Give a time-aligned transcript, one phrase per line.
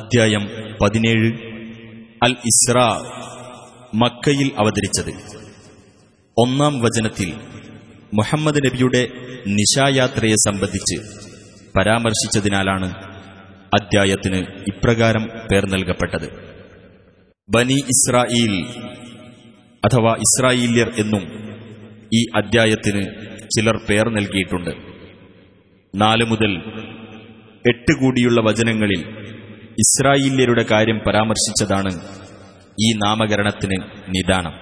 [0.00, 0.48] അദ്ധ്യായം
[0.82, 1.32] പതിനേഴ്.
[2.22, 2.78] അൽ ഇസ്ര
[3.94, 5.12] മക്കയിൽ അവതരിച്ചത്.
[6.38, 7.34] ഒന്നാം വചനത്തിൽ
[8.14, 9.08] മുഹമ്മദ് നബിയുടെ
[9.46, 10.96] നിശായാത്രയെ സംബന്ധിച്ച്
[11.78, 12.94] പരാമർശിച്ചതിനാലാണ്
[13.74, 16.28] അദ്ധ്യായത്തിന് ഇപ്രകാരം പേർ നൽകപ്പെട്ടത്.
[17.48, 18.66] ബനി ഇസ്രായേൽ
[19.84, 21.22] അഥവാ ഇസ്രായേല്യർ എന്നും
[22.14, 23.02] ഈ അദ്ധ്യായത്തിന്
[23.56, 24.70] ചിലർ പേർ നൽകിയിട്ടുണ്ട്.
[25.94, 26.56] നാല് മുതൽ
[27.68, 29.31] എട്ട് കൂടിയുള്ള വചനങ്ങളിൽ
[29.83, 31.91] ഇസ്രായേല്യരുടെ കാര്യം പരാമർശിച്ചതാണ്
[32.77, 33.79] ഈ നാമകരണത്തിന്
[34.15, 34.55] നിദാനം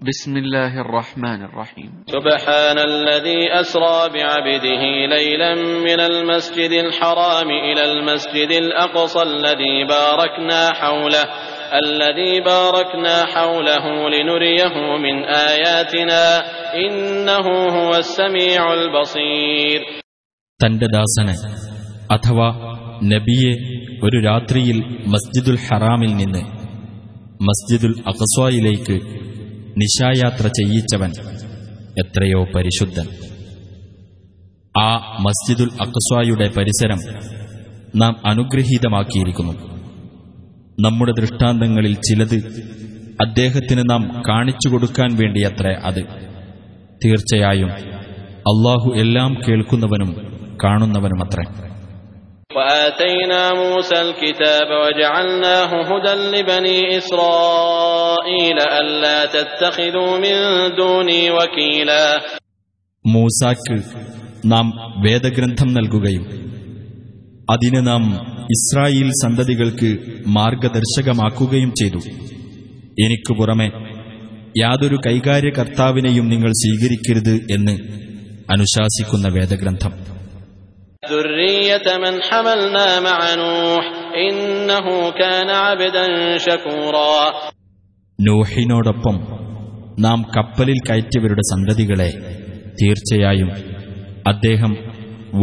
[0.00, 9.22] بسم الله الرحمن الرحيم سبحان الذي أسرى بعبده ليلا من المسجد الحرام إلى المسجد الأقصى
[9.22, 11.24] الذي باركنا حوله
[11.74, 15.16] الذي باركنا حوله لنريه من
[15.50, 16.22] آياتنا
[16.84, 17.46] إنه
[17.78, 19.80] هو السميع البصير
[20.60, 21.34] തന്റെ ദാസന്
[22.10, 22.48] അഥവാ
[23.03, 23.51] നബിയെ
[24.03, 26.39] ഒരു രാത്രിയിൽ മസ്ജിദുൽ ഹറാമിൽ നിന്ന്
[27.43, 29.01] മസ്ജിദുൽ അഖസ്വായിലേക്ക്
[29.77, 31.11] നിശായാത്ര ചെയ്യിച്ചവൻ
[31.99, 33.07] എത്രയോ പരിശുദ്ധൻ.
[34.81, 36.99] ആ മസ്ജിദുൽ അഖസ്വായുടെ പരിസരം
[37.95, 39.53] നാം അനുഗ്രഹീതമാക്കിയിരിക്കുന്നു.
[40.79, 42.35] നമ്മുടെ ദൃഷ്ടാന്തങ്ങളിൽ ചിലത്
[43.25, 46.03] അദ്ദേഹത്തിന് നാം കാണിച്ചു കൊടുക്കാൻ വേണ്ടിയത്ര അത്.
[47.05, 47.71] തീർച്ചയായും
[48.31, 50.15] അള്ളാഹു എല്ലാം കേൾക്കുന്നവനും
[50.63, 51.72] കാണുന്നവനുമത്രേ.
[52.52, 60.36] وآتينا موسى الكتاب وجعلناه هدى لبني إسرائيل ألا تتخذوا من
[60.76, 62.04] دوني وكيلا
[63.04, 63.76] മൂസാക്ക്
[64.52, 64.66] നാം
[65.04, 66.24] വേദഗ്രന്ഥം നൽകുകയും
[67.48, 68.02] അതിന് നാം
[68.54, 69.90] ഇസ്രായേൽ സന്തതികൾക്ക്
[70.36, 72.00] മാർഗദർശകമാക്കുകയും ചെയ്തു
[73.02, 73.68] എനിക്കു പുറമെ
[74.56, 77.74] യാതൊരു കൈകാര്യകർത്താവിനെയും നിങ്ങൾ സ്വീകരിക്കരുത് എന്ന്
[78.54, 79.94] അനുശാസിക്കുന്ന വേദഗ്രന്ഥം
[81.02, 83.84] ذرية من حملنا مع نوح
[84.20, 86.06] إنه كان عبدا
[86.38, 87.18] شكورا
[88.18, 89.16] നൂഹിനോടൊപ്പം
[90.04, 92.10] നാം കപ്പലിൽ കയറ്റിയവരുടെ സന്തതികളെ
[92.80, 93.50] തീർച്ചയായും
[94.24, 94.72] അദ്ദേഹം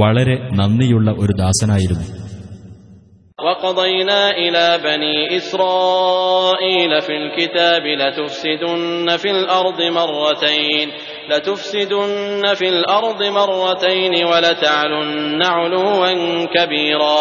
[0.01, 2.07] വളരെ നന്ദിയുള്ള ഒരു ദാസനായിരുന്നു
[3.40, 10.88] وقضينا إلى بني إسرائيل في الكتاب لتفسدن في الأرض مرتين
[11.29, 12.13] لتفسدن
[12.56, 15.12] في الأرض مرتين ولتعلن
[15.50, 16.06] علوا
[16.47, 17.19] كبيرا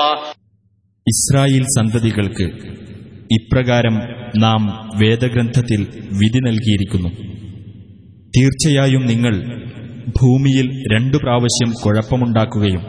[1.07, 2.47] ഇസ്രായേൽ സന്തതികൾക്ക്
[3.31, 3.97] ഇപ്രകാരം
[4.45, 4.63] നാം
[5.01, 5.81] വേദഗ്രന്ഥത്തിൽ
[6.21, 7.11] വിധി നൽകിയിരിക്കുന്നു
[8.35, 9.35] തീർച്ചയായും നിങ്ങൾ
[10.19, 12.83] ഭൂമിയിൽ രണ്ടു പ്രാവശ്യം കുഴപ്പമുണ്ടാക്കുകയും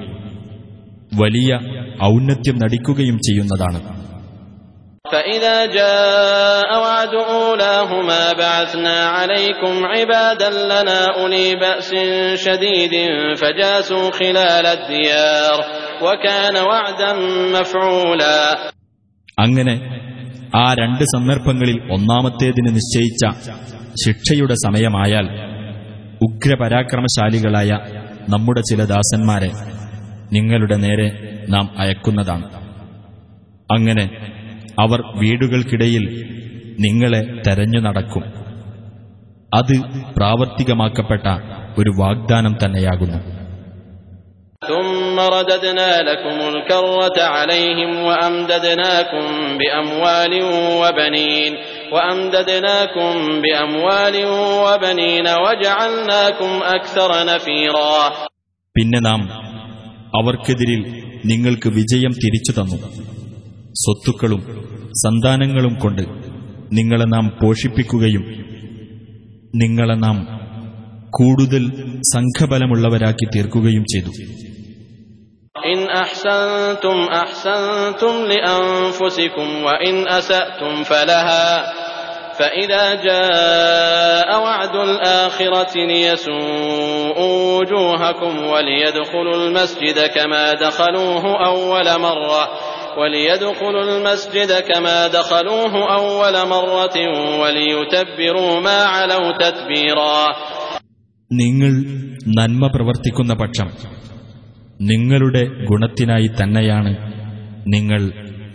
[1.13, 1.51] വലിയ
[2.07, 3.79] ഔന്നത്യം നടിക്കുകയും ചെയ്യുന്നതാണ്
[5.05, 11.89] فإذا جاء وعد أولاهما بعثنا عليكم عبادا لنا أولي بأس
[12.37, 12.93] شديد
[13.35, 15.57] فجاسوا خلال الديار
[16.01, 17.11] وكان وعدا
[17.53, 18.39] مفعولا
[19.37, 19.75] അങ്ങനെ
[20.55, 23.23] ആ രണ്ട് സന്ദർഭങ്ങളിൽ ഒന്നാമത്തേതിന് നിശ്ചയിച്ച
[24.03, 25.25] ശിക്ഷയുടെ സമയമായാൽ
[26.25, 27.71] ഉഗ്രപരാക്രമശാലികളായ
[28.33, 29.49] നമ്മുടെ ചില ദാസന്മാരെ
[30.35, 31.07] നിങ്ങളുടെ നേരെ
[31.53, 32.45] നാം അയക്കുന്നതാണ്
[33.69, 34.05] അങ്ങനെ
[34.80, 36.04] അവർ വീടുകൾക്കിടയിൽ
[36.80, 38.24] നിങ്ങളെ തെരഞ്ഞു നടക്കും.
[39.54, 39.74] അത്
[40.16, 41.26] പ്രാവർത്തികമാക്കപ്പെട്ട
[41.78, 43.40] ഒരു വാഗ്ദാനം തന്നെയാകുന്നു.
[58.76, 59.20] പിന്നെ നാം
[60.20, 60.82] അവർക്കെതിരിൽ
[61.24, 62.78] നിങ്ങൾക്ക് വിജയം തിരിച്ചു തന്നു.
[63.75, 64.41] സ്വത്തുക്കളും
[65.01, 66.03] സന്താനങ്ങളും കൊണ്ട്
[66.71, 68.23] നിങ്ങളെ നാം പോഷിപ്പിക്കുകയും
[69.55, 70.17] നിങ്ങളെ നാം
[71.13, 71.65] കൂടുതൽ
[72.13, 74.13] സംഘബലമുള്ളവരാക്കി തീർക്കുകയും ചെയ്തു
[75.55, 81.47] إن أحسنتم أحسنتم لأنفسكم وإن أسأتم فلها
[82.33, 92.43] فإذا جاء وعد الآخرة ليسوءوا وجوهكم وليدخلوا المسجد كما دخلوه أول مرة
[92.99, 96.97] وليدخلوا المسجد كما دخلوه أول مرة
[97.41, 100.17] وليتبروا ما علوا تتبيرا
[101.31, 101.71] നിങ്ങൾ
[102.37, 103.67] നന്മ പ്രവർത്തിക്കുന്ന പക്ഷം
[104.89, 106.91] നിങ്ങളുടെ ഗുണത്തിനായി തന്നെയാണ്
[107.73, 108.01] നിങ്ങൾ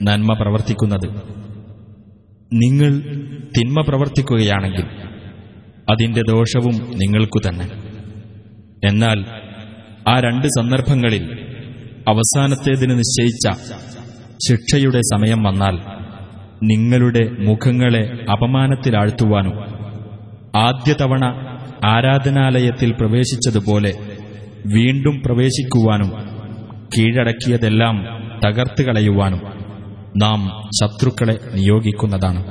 [0.09, 1.09] നന്മ പ്രവർത്തിക്കുന്നത്
[2.53, 2.93] നിങ്ങൾ
[3.57, 4.87] തിന്മ പ്രവർത്തിക്കുകയാണെങ്കിൽ
[5.89, 7.67] അതിന്റെ ദോഷവും നിങ്ങൾക്കു തന്നെ
[8.87, 9.19] എന്നാൽ
[10.09, 11.25] ആ രണ്ട് സന്ദർഭങ്ങളിൽ
[12.13, 13.47] അവസാനത്തേതിന് നിശ്ചയിച്ച
[14.40, 15.76] ശിക്ഷയുടെ സമയം വന്നാൽ
[16.64, 19.56] നിങ്ങളുടെ മുഖങ്ങളെ അപമാനത്തിലാഴ്ത്തുവാനും
[20.58, 21.26] ആദ്യ തവണ
[21.84, 23.92] ആരാധനാലയത്തിൽ പ്രവേശിച്ചതുപോലെ
[24.66, 26.12] വീണ്ടും പ്രവേശിക്കുവാനും
[26.96, 27.96] കീഴടക്കിയതെല്ലാം
[28.46, 29.42] തകർത്ത് കളയുവാനും
[30.18, 30.42] നാം
[30.80, 32.42] ശത്രുക്കളെ നിയോഗിക്കുന്നതാണ്.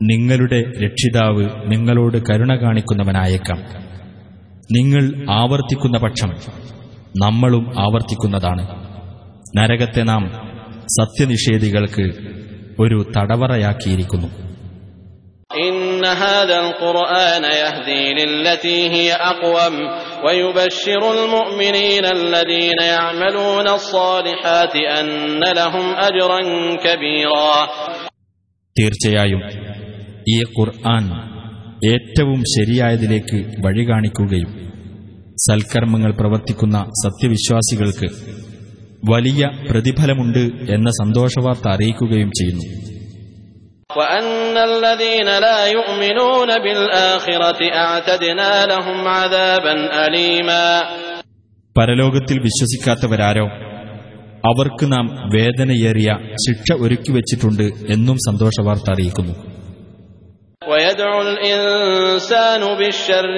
[0.00, 3.60] നിങ്ങളുടെ രക്ഷിതാവ് നിങ്ങളോട് കരുണ കാണിക്കുന്നവനായേക്കാം
[4.70, 6.30] നിങ്ങൾ ആവർത്തിക്കുന്ന പക്ഷം
[7.22, 8.64] നമ്മളും ആവർത്തിക്കുന്നതാണ്
[9.58, 10.24] നരകത്തെ നാം
[10.98, 12.06] സത്യനിഷേധികൾക്ക്
[12.78, 14.30] ഒരു തടവറയാക്കിയിരിക്കുന്നു
[15.50, 19.74] إن هذا القرآن يهدي للتي هي أقوم
[20.24, 25.06] ويبشر المؤمنين الذين يعملون الصالحات أن
[25.52, 26.40] لهم أجرا
[26.76, 27.54] كبيرا
[28.76, 29.40] തീർച്ചയായും
[30.29, 31.03] ഈ ഖുർആൻ
[31.93, 34.69] ഏറ്റവും ശരിയായതിലേക്ക് വഴി കാണിക്കുകയും
[35.35, 38.09] സൽക്കർമ്മങ്ങൾ പ്രവർത്തിക്കുന്ന സത്യവിശ്വാസികൾക്ക്
[39.11, 42.79] വലിയ പ്രതിഫലമുണ്ട് എന്ന സന്തോഷവാർത്ത അറിയിക്കുകയും ചെയ്യുന്നു.
[51.77, 53.47] പരലോകത്തിൽ വിശ്വസിക്കാത്തവരാരോ?
[54.49, 56.17] അവർക്ക് നാം വേദനയേറിയ
[56.47, 59.48] ശിക്ഷ ഒരുക്കിവെച്ചിട്ടുണ്ട് എന്നും സന്തോഷവാർത്ത അറിയിക്കുന്നു.
[60.62, 63.36] ويدعو الإنسان بالشر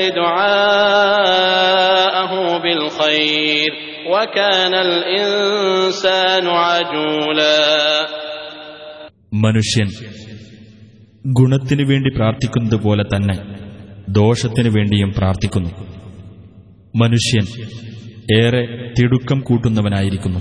[1.27, 3.71] دعاءه بالخير
[4.11, 7.59] وكان الإنسان عجولا
[9.45, 9.89] മനുഷ്യൻ
[11.39, 13.37] ഗുണത്തിനു വേണ്ടി പ്രാർത്ഥിക്കുന്നത് പോലെ തന്നെ
[14.09, 15.71] ദോഷത്തിനു വേണ്ടിയും പ്രാർത്ഥിക്കുന്നു
[16.95, 17.47] മനുഷ്യൻ
[18.37, 18.63] ഏറെ
[18.99, 20.41] തിടുക്കം കൂട്ടുന്നവനായിരിക്കുന്നു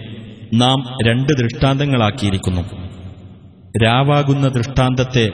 [0.53, 2.61] നാം രണ്ട് ദൃഷ്ടാന്തങ്ങളാക്കിയിരിക്കുന്നു.
[3.83, 5.31] രാവാകുന്ന ദൃഷ്ടാന്തത്തെ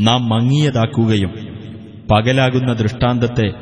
[0.00, 1.30] നാം മങ്ങിയതാക്കുകയും
[2.12, 3.52] പകലാകുന്ന ദൃഷ്ടാന്തത്തെ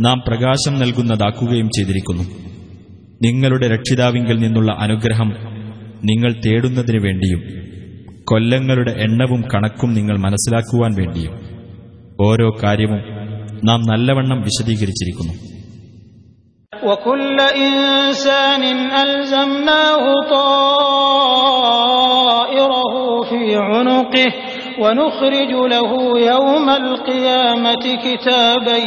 [0.00, 2.22] നാം പ്രകാശം നൽകുന്നതാക്കുകയും ചെയ്തിരിക്കുന്നു.
[3.22, 5.28] നിങ്ങളുടെ രക്ഷിതാവിങ്കിൽ നിന്നുള്ള അനുഗ്രഹം
[6.04, 7.42] നിങ്ങൾ തേടുന്നതിനു വേണ്ടിയും
[8.24, 11.32] കൊല്ലങ്ങളുടെ എണ്ണവും കണക്കും നിങ്ങൾ മനസ്സിലാക്കുവാൻ വേണ്ടിയും
[12.20, 13.00] ഓരോ കാര്യവും
[13.64, 15.61] നാം നല്ലവണ്ണം വിശദീകരിച്ചിരിക്കുന്നു.
[16.73, 18.63] وكل إنسان
[18.95, 20.03] ألزمناه
[21.67, 22.93] طائره
[23.23, 24.29] في عنقه
[24.79, 25.91] ونخرج له
[26.23, 28.77] يوم القيامة كتابا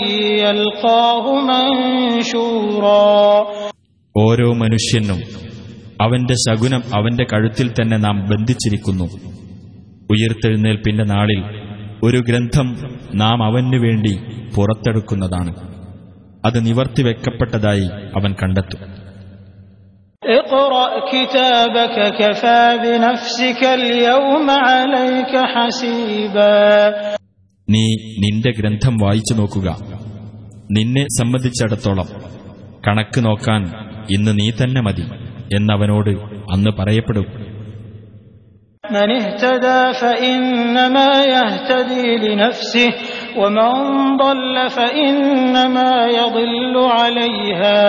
[0.41, 3.11] يلقاه منشورا
[4.15, 5.21] ഓരോ മനുഷ്യനും
[6.05, 9.07] അവന്റെ ശകുനം അവന്റെ കഴുത്തിൽ തന്നെ നാം ബന്ധിച്ചിരിക്കുന്നു
[10.15, 11.41] ഉയർത്തെഴുന്നേൽപ്പിന്റെ നാളിൽ
[12.07, 12.69] ഒരു ഗ്രന്ഥം
[13.23, 14.13] നാം അവനു വേണ്ടി
[14.55, 15.53] പുറത്തെടുക്കുന്നതാണ്
[16.45, 18.83] അത് നിവർത്തിവെക്കപ്പെട്ടതായി അവൻ കണ്ടെത്തും
[20.23, 26.55] اقرأ كتابك كفى بنفسك اليوم عليك حسيبا
[27.69, 27.85] നീ
[28.23, 29.69] നിന്റെ ഗ്രന്ഥം വായിച്ചു നോക്കുക
[30.77, 32.09] നിന്നെ സംബന്ധിച്ചിടത്തോളം
[32.87, 33.63] കണക്ക് നോക്കാൻ
[34.15, 35.05] ഇന്ന് നീ തന്നെ മതി
[35.57, 36.13] എന്നവനോട്
[36.55, 37.27] അന്ന് പറയപ്പെടും
[38.85, 42.89] من اهتدى فإنما يهتدي لنفسه
[43.37, 43.71] ومن
[44.17, 47.83] ضل فإنما يضل عليها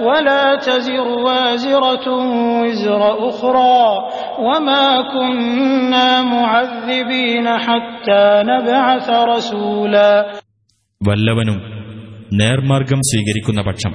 [0.00, 2.06] ولا تزر وازرة
[2.60, 3.84] وزر أخرى
[4.40, 10.10] وما كنا معذبين حتى نبعث رسولا
[11.00, 11.58] വല്ലവനും
[12.40, 13.92] നേർമാർഗം സ്വീകരിക്കുന്ന പക്ഷം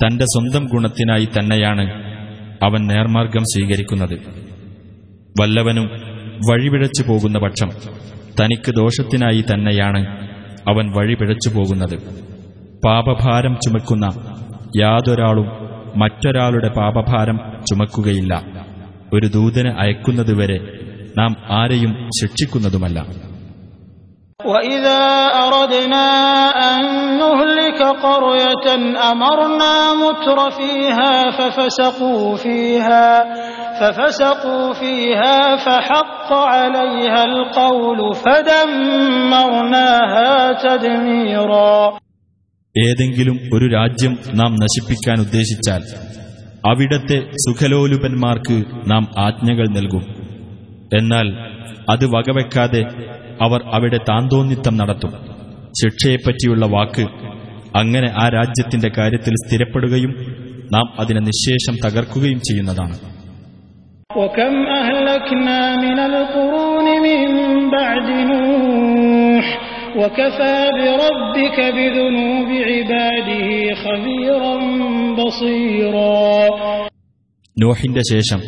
[0.00, 1.84] തന്റെ സ്വന്തം ഗുണത്തിനായി തന്നെയാണ്
[2.62, 4.16] അവൻ നേർമാർഗം സ്വീകരിക്കുന്നത്
[5.34, 5.86] വല്ലവനും
[6.40, 7.70] വഴിപിഴച്ചു പോകുന്ന പക്ഷം
[8.39, 10.07] തനിക്ക് ദോഷത്തിനായി തന്നെയാണ്
[10.69, 11.95] അവൻ വഴിപിഴച്ചു പോകുന്നത്.
[12.85, 14.09] പാപഭാരം ചുമക്കുന്ന
[14.77, 15.47] യാതൊരാളും
[15.95, 18.43] മറ്റൊരാളുടെ പാപഭാരം ചുമക്കുകയില്ല.
[19.13, 20.59] ഒരു ദൂതന് അയക്കുന്നതുവരെ
[21.17, 23.28] നാം ആരെയും ശിക്ഷിക്കുന്നതുമല്ല.
[24.40, 26.06] وإذا أردنا
[26.70, 26.80] أن
[27.18, 28.66] نهلك قرية
[29.04, 33.06] أمرنا متر فيها ففسقوا فيها
[33.80, 37.98] ففسقوا فيها فحق عليها القول
[39.04, 41.74] فدمرناها تدميرا
[42.74, 45.82] ഏതെങ്കിലും ഒരു രാജ്യം നാം നശിപ്പിക്കാൻ ഉദ്ദേശിച്ചാൽ
[46.64, 48.56] അവിടത്തെ സുഖലോലുപന്മാർക്ക്
[48.92, 50.04] നാം ആജ്ഞകൾ നൽകും
[50.92, 51.26] എന്നാൽ
[51.92, 52.82] അത് വകവെക്കാതെ
[53.40, 55.12] അവർ അവിടെ താന്തോന്നിത്തം നടത്തും
[55.80, 57.04] ശിക്ഷയെപ്പറ്റിയുള്ള വാക്ക്
[57.80, 60.12] അങ്ങനെ ആ രാജ്യത്തിന്റെ കാര്യത്തിൽ സ്ഥിരപ്പെടുകയും
[60.74, 62.96] നാം അതിനെ നിശേഷം തകർക്കുകയും ചെയ്യുന്നതാണ്
[64.16, 67.20] وكم أهلكنا من القرون من
[67.70, 69.46] بعد نوح
[69.96, 73.48] وكفى بربك بذنوب عباده
[73.84, 74.54] خبيرا
[75.18, 76.12] بصيرا
[77.56, 78.40] നോഹിന്റെ ശേഷം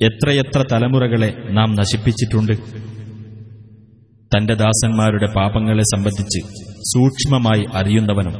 [0.00, 2.54] എത്രയെത്ര തലമുറകളെ നാം നശിപ്പിച്ചിട്ടുണ്ട്
[4.35, 6.41] തന്റെ ദാസന്മാരുടെ പാപങ്ങളെ സംബന്ധിച്ച്
[6.79, 8.35] സൂക്ഷ്മമായി അറിയുന്നവനും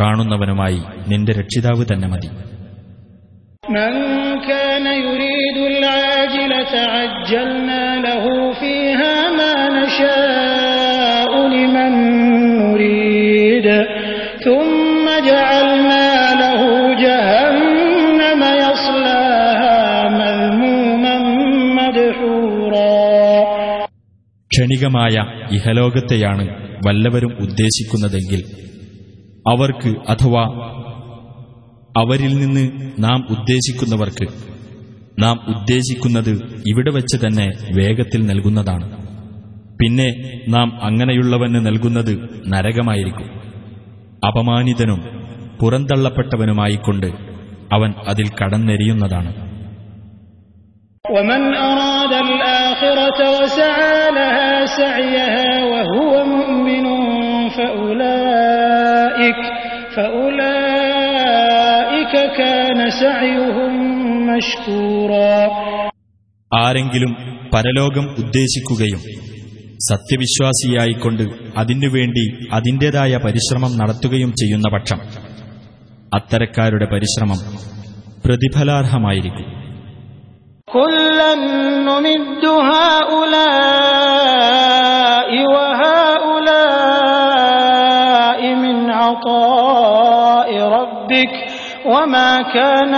[0.00, 2.30] കാണുന്നവനുമായി നിന്റെ രക്ഷിതാവ് തന്നെ മതി.
[3.70, 3.94] من
[24.76, 26.48] ക്ഷണികമായ ഇഹലോകത്തെയാണ്
[26.86, 28.42] വല്ലവരും ഉദ്ദേശിക്കുന്നതെങ്കിൽ
[29.48, 30.42] അവർക്ക് അഥവാ
[31.96, 34.26] അവരിൽ നിന്ന് നാം ഉദ്ദേശിക്കുന്നവർക്ക്
[35.18, 39.06] നാം ഉദ്ദേശിക്കുന്നത് ഇവിടെ വച്ച് തന്നെ വേഗത്തിൽ നൽകുന്നതാണ്.
[39.78, 43.28] പിന്നെ നാം അങ്ങനെയുള്ളവന് നൽകുന്നത് നരകമായിരിക്കും.
[44.26, 45.02] അപമാനിതനും
[45.60, 47.06] പുറന്തള്ളപ്പെട്ടവനുമായിക്കൊണ്ട്
[47.72, 49.32] അവൻ അതിൽ കടന്നെരിയുന്നതാണ്.
[51.10, 51.42] ഒമൻ
[52.05, 56.85] أراد الآخرة وسعى لها سعيها وهو مؤمن
[57.49, 59.39] فأولئك
[60.81, 63.73] فأولئك كان سعيهم
[64.29, 65.35] مشكورا
[66.51, 67.11] ആരെങ്കിലും
[67.53, 69.01] പരലോകം ഉദ്ദേശിക്കുകയും
[69.81, 71.23] സത്യവിശ്വാസിയായിക്കൊണ്ട്
[71.57, 74.99] അതിനുവേണ്ടി അതിൻ്റെതായ പരിശ്രമം നടത്തുകയും ചെയ്യുന്ന പക്ഷം
[76.11, 77.39] അത്തരക്കാരുടെ പരിശ്രമം
[78.25, 79.47] പ്രതിഫലാർഹമായിരിക്കും
[80.67, 81.31] كلا
[81.87, 83.51] نمد هؤلاء
[87.21, 91.33] وهؤلاء من عطاء ربك
[91.85, 92.93] وما كان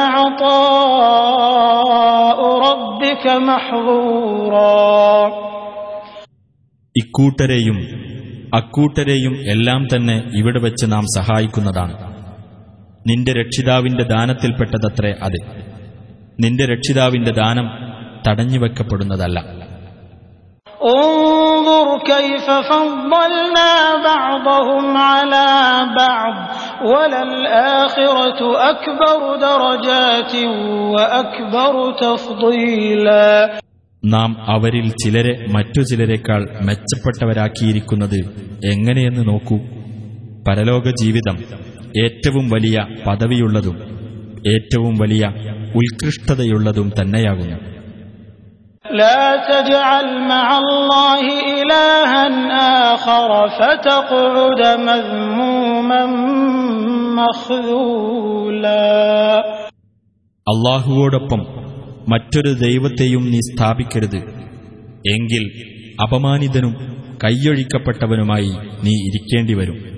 [1.04, 5.44] عطاء ربك محظورا
[6.96, 7.78] ഇക്കൂട്ടരെയും
[8.52, 11.96] അക്കൂട്ടരെയും എല്ലാം തന്നെ ഇവിടെ വെച്ച് നാം സഹായിക്കുന്നതാണ്
[13.10, 15.40] നിന്റെ രക്ഷിതാവിന്റെ ദാനത്തിൽപ്പെട്ടതത്രേ അത്
[16.41, 17.71] നിന്റെ രക്ഷിതാവിന്റെ ദാനം
[18.29, 19.41] തടഞ്ഞുവെക്കപ്പെടുന്നതല്ല.
[34.05, 39.57] നാം അവരിൽ ചിലരെ മറ്റു ചിലരെക്കാൾ മെച്ചപ്പെട്ടവരാക്കിയിരിക്കുന്നത് എങ്ങനെയെന്ന് നോക്കൂ.
[40.49, 41.39] പരലോക ജീവിതം
[42.05, 43.98] ഏറ്റവും വലിയ പദവിയുള്ളതും
[44.47, 45.33] ഏറ്റവും വലിയ
[45.75, 47.79] ഉത്കൃഷ്ടതയുള്ളതും തന്നെയാകുന്നു.
[60.49, 61.47] അള്ളാഹുവോടൊപ്പം
[62.09, 64.17] മറ്റൊരു ദൈവത്തെയും നീ സ്ഥാപിക്കരുത്.
[65.13, 65.51] എങ്കിൽ
[66.03, 68.49] അപമാനിതനും കയ്യൊഴിക്കപ്പെട്ടവനുമായി
[68.85, 69.98] നീ ഇരിക്കേണ്ടി വരും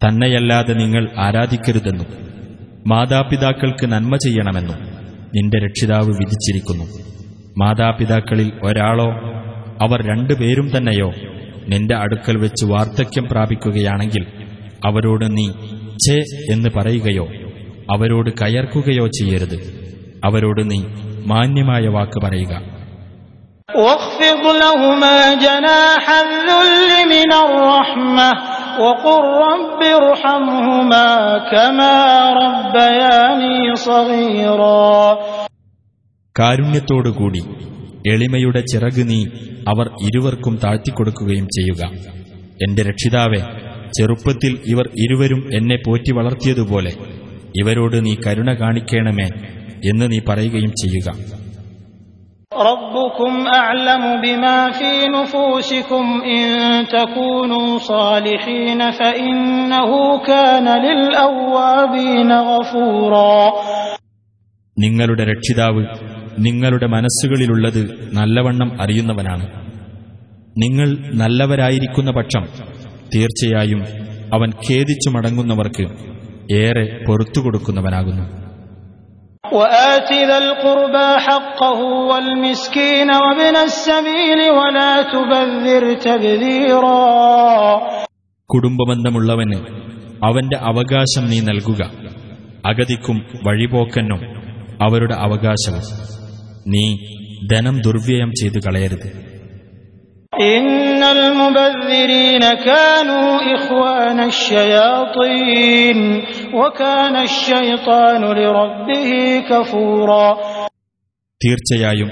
[0.00, 2.08] തന്നെയല്ലാതെ നിങ്ങൾ ആരാധിക്കരുതെന്നും
[2.90, 4.78] മാതാപിതാക്കൾക്ക് നന്മ ചെയ്യണമെന്നും
[5.36, 6.86] നിന്റെ രക്ഷിതാവ് വിധിച്ചിരിക്കുന്നു
[7.60, 9.08] മാതാപിതാക്കളിൽ ഒരാളോ
[9.80, 11.08] അവർ രണ്ടുപേരും തന്നെയോ
[11.72, 14.24] നിന്റെ അടുക്കൽ വെച്ച് വാർദ്ധക്യം പ്രാപിക്കുകയാണെങ്കിൽ
[14.86, 15.46] അവരോട് നീ
[16.04, 16.16] ഛേ
[16.54, 17.26] എന്ന് പറയുകയോ
[17.94, 19.58] അവരോട് കയർക്കുകയോ ചെയ്യരുത്
[20.26, 20.80] അവരോട് നീ
[21.32, 22.54] മാന്യമായ വാക്ക് പറയുക
[23.78, 28.28] واخفض لهما جناح الذل من الرحمة
[28.78, 31.08] وقل رب ارحمهما
[31.52, 31.94] كما
[32.42, 34.86] ربياني صغيرا
[36.36, 37.42] കാരുണ്യത്തോടുകൂടി
[38.12, 39.20] എളിമയുടെ ചിറക് നീ
[39.68, 41.82] അവർ ഇരുവർക്കും താഴ്ത്തിക്കൊടുക്കുകയും ചെയ്യുക
[42.64, 43.40] എന്റെ രക്ഷിതാവെ
[43.96, 46.92] ചെറുപ്പത്തിൽ ഇവർ ഇരുവരും എന്നെ പോറ്റി വളർത്തിയതുപോലെ
[47.60, 49.28] ഇവരോട് നീ കരുണ കാണിക്കണമേ
[49.90, 51.08] എന്ന് നീ പറയുകയും ചെയ്യുക
[52.52, 56.44] ربكم أعلم بما في نفوسكم إن
[56.88, 59.90] تكونوا صالحين فإنه
[60.22, 63.36] كان للأوابين غفورا
[64.76, 65.82] നിങ്ങളുടെ രക്ഷിതാവ്
[66.38, 69.44] നിങ്ങളുടെ മനസ്സുകളിലുള്ളത് നല്ലവണ്ണം അറിയുന്നവനാണ്
[70.56, 72.44] നിങ്ങൾ നല്ലവരായിരിക്കുന്ന പക്ഷം
[73.12, 73.80] തീർച്ചയായും
[74.34, 75.84] അവൻ ഖേദിച്ചു മടങ്ങുന്നവർക്ക്
[76.58, 78.24] ഏറെ പൊറത്തുകൊടുക്കുന്നവനാകുന്നു
[79.52, 81.78] وآت ذا القربى حقه
[82.10, 87.02] والمسكين وابن السبيل ولا تبذر تبذيرا
[88.50, 89.58] കുടുംബബന്ധമുള്ളവന്
[90.22, 91.80] അവന്റെ അവകാശം നീ നൽകുക
[92.70, 93.16] അഗതിക്കും
[93.46, 94.20] വഴിപോക്കനും
[94.86, 95.84] അവരുടെ അവകാശവും
[96.72, 96.84] നീ
[97.52, 99.08] ധനം ദുർവ്യയം ചെയ്തു കളയരുത്
[100.32, 105.98] إن المبذرين كانوا إخوان الشياطين
[106.54, 109.08] وكان الشيطان لربه
[109.50, 110.28] كفورا
[111.40, 112.10] തീർച്ചയായും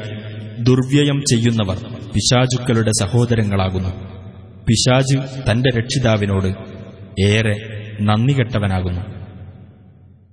[0.69, 1.79] ദുർവ്യയം ചെയ്യുന്നവർ
[2.15, 3.93] പിശാചുക്കളുടെ സഹോദരങ്ങളാകുന്നു
[4.67, 5.17] പിശാജ്
[5.49, 6.51] തന്റെ രക്ഷിതാവിനോട്
[7.29, 7.55] ഏറെ
[8.01, 9.03] നന്ദികെട്ടവനാകുന്നു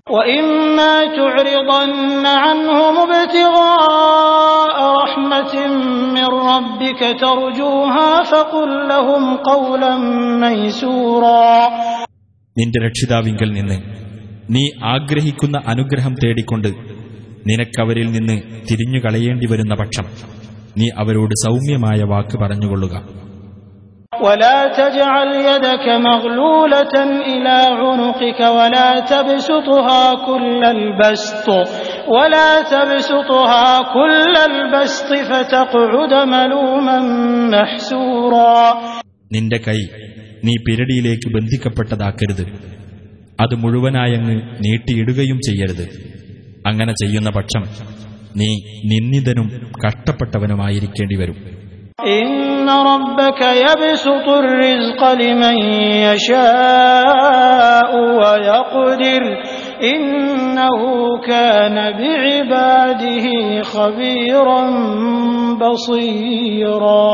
[0.08, 1.96] وإما تعرضن
[2.44, 5.54] عنهم ابتغاء رحمة
[6.16, 9.94] من ربك ترجوها فقل لهم قولا
[10.44, 11.54] ميسورا
[12.56, 13.78] നിന്റെ രക്ഷിതാവിങ്കൽ നിന്ന്
[14.56, 16.70] നീ ആഗ്രഹിക്കുന്ന അനുഗ്രഹം തേടിക്കൊണ്ട്
[17.50, 18.36] നിനക്കവരിൽ നിന്ന്
[18.70, 20.06] തിരിഞ്ഞു കളയേണ്ടി വരുന്ന പക്ഷം
[20.80, 22.96] നീ അവരോട് സൗമ്യമായ വാക്ക് പറഞ്ഞുകൊള്ളുക
[24.18, 26.96] ولا تجعل يدك مغلولة
[27.32, 31.48] إلى عنقك ولا تبسطها كل البسط
[32.10, 36.98] ولا تبسطها كل البسط فتقعد ملوما
[37.56, 38.58] محسورا
[39.36, 39.80] നിന്റെ കൈ
[40.46, 42.44] നീ പിരടിയിലേക്ക് ബന്ധിക്കപ്പെട്ടതാക്കരുത്
[43.40, 45.86] അത് മുഴുവനായങ്ങ് നീട്ടിയിടുകയും ചെയ്യരുത്
[46.68, 47.64] അങ്ങനെ ചെയ്യുന്ന പക്ഷം
[48.40, 48.50] നീ
[48.92, 49.48] നിന്ദിതനും
[49.84, 51.38] കഷ്ടപ്പെട്ടവനുമായിരിക്കേണ്ടി വരും
[52.16, 55.58] إن ربك يبسط الرزق لمن
[56.08, 59.24] يشاء ويقدر
[59.86, 60.80] إنه
[61.24, 63.26] كان بعباده
[63.64, 64.62] خبيرا
[65.62, 67.12] بصيرا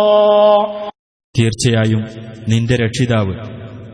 [1.36, 2.01] തീർച്ചയായും
[2.51, 3.34] നിന്റെ രക്ഷിതാവ്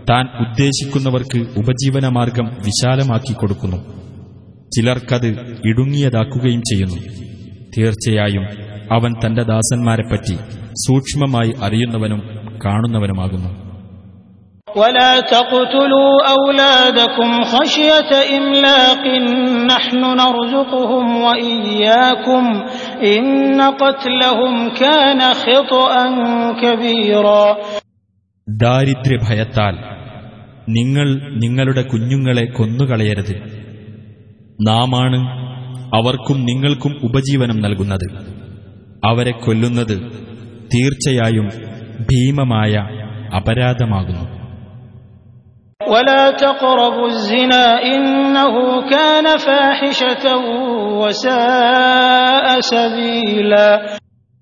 [0.10, 3.80] താൻ ഉദ്ദേശിക്കുന്നവർക്ക് ഉപജീവനമാർഗം വിശാലമാക്കി കൊടുക്കുന്നു
[4.76, 5.30] ചിലർക്കത്
[5.70, 7.00] ഇടുങ്ങിയതാക്കുകയും ചെയ്യുന്നു
[7.76, 8.46] തീർച്ചയായും
[8.96, 10.36] അവൻ തന്റെ ദാസന്മാരെപ്പറ്റി
[10.84, 12.22] സൂക്ഷ്മമായി അറിയുന്നവനും
[12.66, 13.52] കാണുന്നവനുമാകുന്നു
[14.76, 19.04] ولا تقتلوا أولادكم خشية إملاق
[19.68, 22.44] نحن نرزقهم وإياكم
[23.10, 23.26] إن
[23.82, 25.92] قتلهم كان خطأ
[26.64, 27.46] كبيرا
[28.48, 29.76] ദാരിദ്ര്യഭയത്താൽ
[30.70, 31.08] നിങ്ങൾ
[31.44, 33.36] നിങ്ങളുടെ കുഞ്ഞുങ്ങളെ കൊന്നുകളയരുത്
[34.68, 35.20] നാമാണ്
[35.92, 38.08] അവർക്കും നിങ്ങൾക്കും ഉപജീവനം നൽകുന്നത്
[39.05, 39.97] അവരെ കൊല്ലുന്നത്
[40.75, 41.49] തീർച്ചയായും
[42.01, 42.75] ഭീമമായ
[43.37, 44.39] അപരാധമാകുന്നു.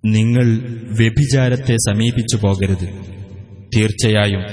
[0.04, 0.58] നിങ്ങൾ
[0.98, 3.16] വ്യഭിചാരത്തെ സമീപിച്ചു പോകരുത്.
[3.76, 4.44] തീർച്ചയായും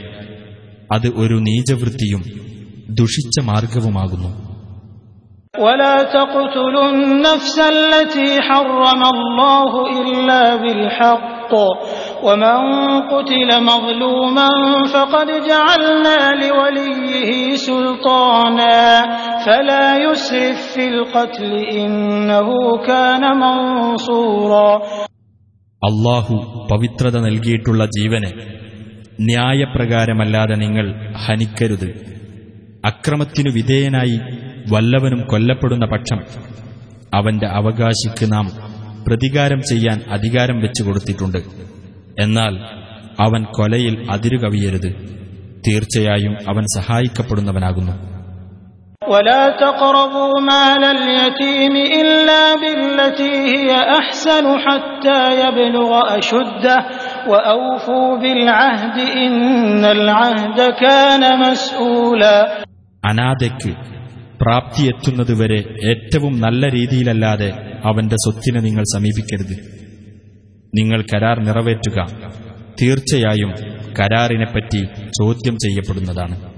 [0.94, 2.24] അത് ഒരു നീചവൃത്തിയും
[2.90, 4.43] ദുഷിച്ച മാർഗവുമാകുന്നു.
[5.55, 9.71] ولا تقتلوا النفس التي حرم الله
[10.01, 11.53] إلا بالحق
[12.23, 12.59] ومن
[13.05, 14.49] قتل مظلوما
[14.95, 18.81] فقد جعلنا لوليه سلطانا
[19.47, 22.49] فلا يسرف في القتل إنه
[22.87, 24.71] كان منصورا
[25.83, 26.35] അള്ളാഹു
[26.71, 28.31] പവിത്രത നൽകിയിട്ടുള്ള ജീവനെ
[29.29, 30.87] ന്യായപ്രകാരമല്ലാതെ നിങ്ങൾ
[31.25, 31.89] ഹനിക്കരുത്
[32.85, 34.17] അക്രമത്തിനു വിധേയനായി
[34.73, 36.21] വല്ലവനും കൊല്ലപ്പെടുന്ന പക്ഷം
[37.17, 38.47] അവന്റെ അവകാശിക്ക് നാം
[39.07, 41.41] പ്രതികാരം ചെയ്യാൻ അധികാരം വെച്ചു കൊടുത്തിട്ടുണ്ട്
[42.21, 42.55] എന്നാൽ
[43.27, 44.91] അവൻ കൊലയിൽ അതിരുകവിയരുത്
[45.67, 47.97] തീർച്ചയായും അവൻ സഹായിക്കപ്പെടുന്നവനാകുന്നു
[49.05, 56.77] ولا تقربوا مال اليتيم إلا بالتي هي أحسن حتى يبلغ أشده
[57.27, 59.43] وأوفوا بالعهد إن
[59.91, 62.37] العهد كان مسؤولا
[63.03, 63.71] അനാഥയ്ക്ക്
[64.44, 67.54] പ്രാപ്തിയെത്തുന്നതുവരെ ഏറ്റവും നല്ല രീതിയിലല്ലാതെ
[67.86, 69.58] അവന്റെ സ്വത്തിനെ നിങ്ങൾ സമീപിക്കരുത്.
[70.76, 72.06] നിങ്ങൾ കരാർ നിറവേറ്റുക.
[72.82, 73.54] തീർച്ചയായും
[74.00, 76.54] കരാറിനെപ്പറ്റി ചോദ്യം ചെയ്യപ്പെടുന്നതാണ്.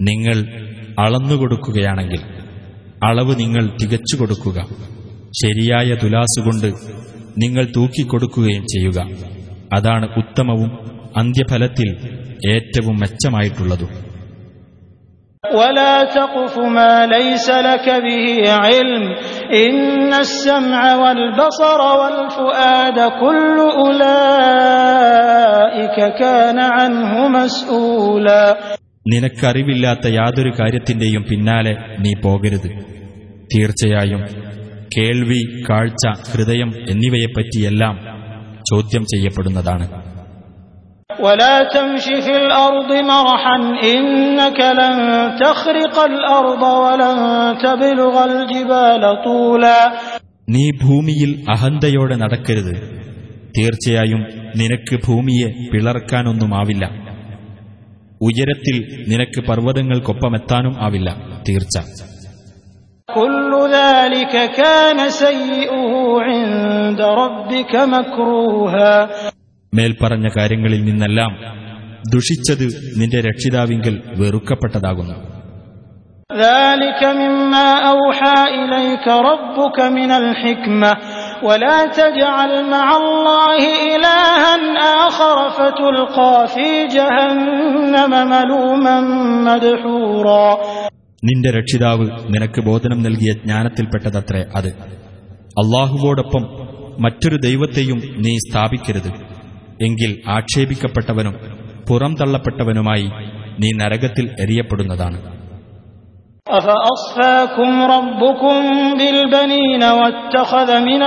[0.00, 0.44] നിങ്ങൾ
[0.98, 2.39] അളന്നുകൊടുക്കുകയാണെങ്കിൽ
[3.03, 4.59] അളവ് നിങ്ങൾ തികച്ചു കൊടുക്കുക
[5.39, 6.69] ശരിയായ തുലാസുകൊണ്ട്
[7.37, 8.99] നിങ്ങൾ തൂക്കിക്കൊടുക്കുകയും ചെയ്യുക
[9.75, 10.71] അതാണ് ഉത്തമവും
[11.17, 11.89] അന്ത്യഫലത്തിൽ
[12.49, 13.91] ഏറ്റവും മെച്ചമായിട്ടുള്ളതും
[15.43, 18.25] ولا تقف ما ليس لك به
[18.57, 19.03] علم
[19.65, 23.57] إن السمع والبصر والفؤاد كل
[25.05, 28.45] أولئك كان عنه مسؤولا
[29.06, 32.70] നിനക്കറിവില്ലാത്ത യാതൊരു കാര്യത്തിന്റെയും പിന്നാലെ നീ പോകരുത്.
[33.54, 34.24] തീർച്ചയായും
[34.96, 37.96] കേൾവി കാഴ്ച ഹൃദയം എന്നിവയെപ്പറ്റിയെല്ലാം
[38.70, 39.90] ചോദ്യം ചെയ്യപ്പെടുന്നതാണ്.
[50.48, 53.00] നീ ഭൂമിയിൽ അഹന്തയോടെ നടക്കരുത്.
[53.58, 57.09] തീർച്ചയായും നിനക്ക് ഭൂമിയെ പിളർക്കാനൊന്നുമാവില്ല
[58.21, 58.75] ഉയരത്തിൽ
[59.11, 61.07] നിനക്ക് പർവ്വതങ്ങൾക്കൊപ്പമെത്താനും ആവില്ല
[61.47, 61.75] തീർച്ച
[63.09, 65.93] كل ذلك كان سيئه
[66.27, 68.93] عند ربك مكروها
[69.73, 71.31] മേൽപ്പറഞ്ഞ കാര്യങ്ങളിൽ നിന്നെല്ലാം
[72.05, 72.65] ദുഷിച്ചത്
[72.99, 75.17] നിന്റെ രക്ഷിതാവിങ്കൽ വെറുക്കപ്പെട്ടതാകുന്നു
[76.29, 80.91] ذلك مما أوحى إليك ربك من الحكمة
[81.43, 84.53] ولا تجعل مع الله إلها
[85.07, 88.95] آخر فتلقى في جهنم ملوما
[89.47, 90.47] مدحورا
[91.23, 94.69] നിന്റെ രക്ഷിതാവ് നിനക്ക് ബോധനം നൽകിയ ജ്ഞാനത്തിൽപ്പെട്ടതത്രേ അത്
[95.61, 96.43] അള്ളാഹുവോടൊപ്പം
[96.99, 99.09] മറ്റൊരു ദൈവത്തെയും നീ സ്ഥാപിക്കരുത്
[99.81, 101.35] എങ്കിൽ ആക്ഷേപിക്കപ്പെട്ടവനും
[101.89, 103.07] പുറംതള്ളപ്പെട്ടവനുമായി
[103.61, 105.17] നീ നരകത്തിൽ എറിയപ്പെടുന്നതാണ്
[106.47, 108.55] أفأصفاكم ربكم
[108.93, 111.01] بالبنين واتخذ من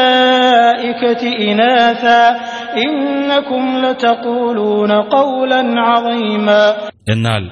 [0.00, 2.22] الملائكة إناثا
[2.78, 6.62] إنكم لتقولون قولا عظيما
[7.10, 7.42] എന്നാൽ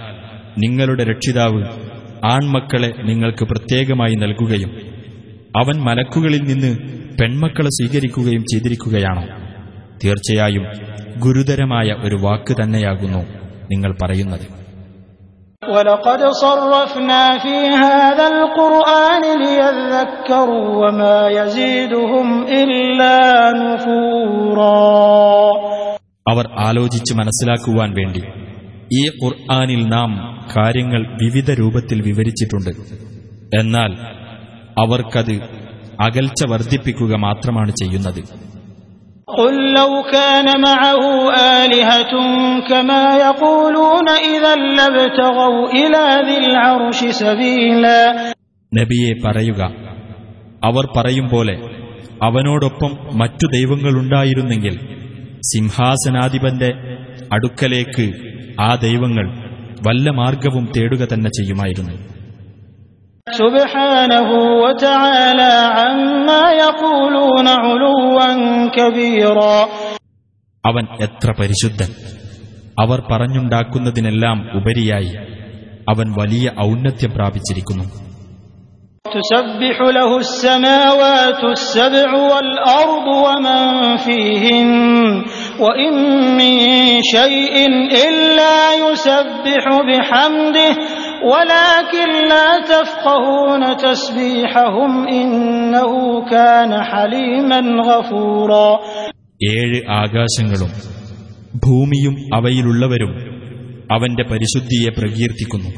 [0.58, 1.60] നിങ്ങളുടെ രക്ഷിതാവ്
[2.28, 4.70] ആൺമക്കളെ നിങ്ങൾക്ക് പ്രത്യേകമായി നൽകുകയും
[5.58, 6.70] അവൻ മലക്കുകളിൽ നിന്ന്
[7.18, 9.24] പെൺമക്കളെ സ്വീകരിക്കുകയും ചെയ്തിരിക്കുകയാണോ
[10.02, 10.64] തീർച്ചയായും
[11.24, 13.22] ഗുരുതരമായ ഒരു വാക്ക് തന്നെയാകുന്നു
[13.72, 14.46] നിങ്ങൾ പറയുന്നത്
[15.68, 22.26] ولقد صرفنا في هذا القرآن ليذكروا وما يزيدهم
[22.60, 23.18] إلا
[23.62, 24.84] نفورا
[26.26, 28.22] അവർ ആലോചിച്ച് മനസ്സിലാക്കുവാൻ വേണ്ടി
[28.92, 30.10] ഈ ഖുർആാനിൽ നാം
[30.54, 32.72] കാര്യങ്ങൾ വിവിധ രൂപത്തിൽ വിവരിച്ചിട്ടുണ്ട്
[33.56, 33.92] എന്നാൽ
[34.76, 35.36] അവർക്കത്
[36.00, 38.20] അകൽച്ച വർദ്ധിപ്പിക്കുക മാത്രമാണ് ചെയ്യുന്നത്
[39.28, 41.02] قل لو كان معه
[41.56, 42.12] آلهة
[42.68, 48.00] كما يقولون إذا لابتغوا إلى ذي العرش سبيلا
[48.72, 49.62] നബിയെ പറയുക
[50.62, 51.54] അവർ പറയും പോലെ
[52.26, 54.74] അവനോടൊപ്പം മറ്റു ദൈവങ്ങളുണ്ടായിരുന്നെങ്കിൽ
[55.50, 56.70] സിംഹാസനാധിപന്റെ
[57.32, 58.06] അടുക്കലേക്ക്
[58.60, 59.26] ആ ദൈവങ്ങൾ
[59.86, 61.94] വല്ല മാർഗവും തേടുക തന്നെ ചെയ്യുമായിരുന്നു
[63.42, 64.28] سبحانه
[64.62, 68.28] وتعالى عما يقولون علوا
[68.76, 69.58] كبيرا
[70.68, 71.90] അവൻ എത്ര പരിശുദ്ധൻ
[72.82, 75.12] അവർ പറഞ്ഞുണ്ടാക്കുന്നതിനെല്ലാം ഉപരിയായി
[75.92, 77.86] അവൻ വലിയ ഔന്നത്യം പ്രാപിച്ചിരിക്കുന്നു
[79.18, 83.62] تسبح له السماوات السبع والأرض ومن
[84.06, 84.70] فيهن
[85.64, 85.94] وإن
[86.38, 86.54] من
[87.16, 87.54] شيء
[88.06, 90.72] إلا يسبح بحمده
[91.24, 95.92] ولكن لا تفقهون تسبيحهم إنه
[96.26, 98.68] كان حليما غفورا
[99.52, 100.70] ഏഴ് ആകാശങ്ങളും
[101.64, 103.12] ഭൂമിയും അവയിലുള്ളവരും
[103.94, 105.70] അവന്റെ പരിശുദ്ധിയെ പ്രകീർത്തിക്കുന്നു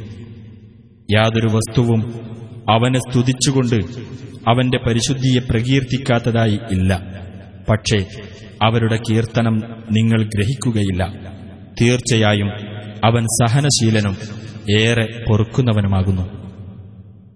[1.08, 2.00] യാതൊരു വസ്തുവും
[2.68, 3.78] അവനെ സ്തുതിച്ചുകൊണ്ട്
[4.46, 6.90] അവന്റെ പരിശുദ്ധിയെ പ്രകീർത്തിക്കാത്തതായി ഇല്ല
[7.68, 7.98] പക്ഷേ
[8.62, 9.56] അവരുടെ കീർത്തനം
[9.90, 11.02] നിങ്ങൾ ഗ്രഹിക്കുകയില്ല
[11.80, 12.50] തീർച്ചയായും
[13.06, 14.14] അവൻ സഹനശീലനും
[14.80, 16.26] ഏറെ പൊറുക്കുന്നവനുമാകുന്നു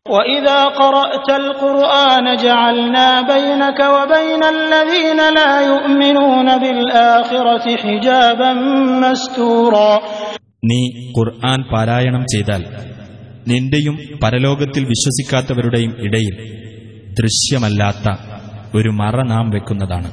[0.09, 8.51] وإذا قرأت القرآن جعلنا بينك وبين الذين لا يؤمنون بالآخرة حجابا
[9.03, 9.93] مستورا
[10.69, 10.81] നീ
[11.17, 12.63] ഖുർആൻ പാരായണം ചെയ്താൽ
[13.47, 16.35] നിന്റെയും പരലോകത്തിൽ വിശ്വസിക്കാത്തവരുടെയും ഇടയിൽ
[17.19, 18.07] ദൃശ്യമല്ലാത്ത
[18.75, 20.11] ഒരു മറ നാം വെക്കുന്നതാണ്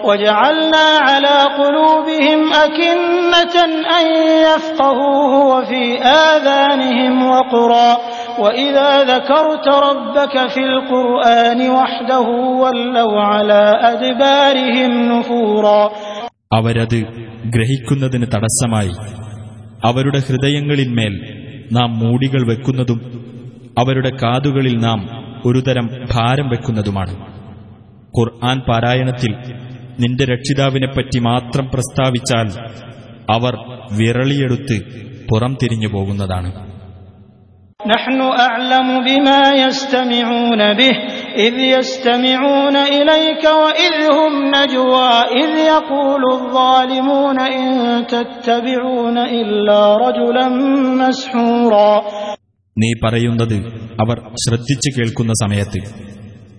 [0.00, 3.56] وجعلنا على قلوبهم أكنة
[3.92, 4.06] أن
[4.42, 5.82] يفقهوه وفي
[6.26, 7.90] آذانهم وقرا
[8.38, 12.26] وإذا ذكرت ربك في القرآن وحده
[12.62, 15.82] ولوا على أدبارهم نفورا
[16.50, 16.98] അവരത്
[17.54, 18.92] ഗ്രഹിക്കുന്നതിന് തടസ്സമായി
[19.82, 21.14] അവരുടെ ഹൃദയങ്ങളിന്മേൽ
[21.72, 22.98] നാം മൂടികൾ വെക്കുന്നതും
[23.80, 25.00] അവരുടെ കാതുകളിൽ നാം
[25.48, 27.14] ഒരുതരം ഭാരം വെക്കുന്നതുമാണ്
[28.14, 29.32] ഖുർആൻ പാരായണത്തിൽ
[30.02, 32.48] നിന്റെ രക്ഷിതാവിനെപ്പറ്റി മാത്രം പ്രസ്താവിച്ചാൽ
[33.30, 33.54] അവർ
[33.98, 34.78] വിരളിയെടുത്ത്
[35.30, 36.50] പുറം തിരിഞ്ഞു പോകുന്നതാണ്
[37.86, 40.94] نحن أعلم بما يستمعون به
[41.38, 47.66] إذ يستمعون إليك وإذ هم نجوى إذ يقول الظالمون إن
[48.06, 50.46] تتبعون إلا رجلا
[51.00, 51.92] مسحورا
[52.76, 53.56] നീ പറയുന്നത്
[54.02, 55.80] അവർ ശ്രദ്ധിച്ചു കേൾക്കുന്ന സമയത്ത്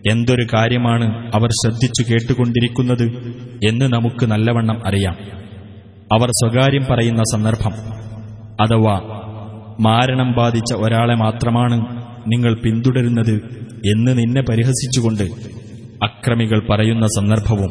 [0.08, 3.06] എന്തൊരു കാര്യമാണ് അവർ ശ്രദ്ധിച്ചു കേട്ടുകൊണ്ടിരിക്കുന്നത്
[3.68, 5.16] എന്ന് നമുക്ക് നല്ലവണ്ണം അറിയാം.
[6.12, 7.72] അവർ സ്വകാര്യം പറയുന്ന സന്ദർഭം.
[8.60, 9.00] അഥവാ
[9.80, 13.34] മാരണം ബാധിച്ച ഒരാളെ മാത്രമാണ് നിങ്ങൾ പിന്തുടരുന്നത്
[13.86, 15.22] എന്ന് നിന്നെ പരിഹസിച്ചുകൊണ്ട്
[16.04, 17.70] അക്രമികൾ പറയുന്ന സന്ദർഭവും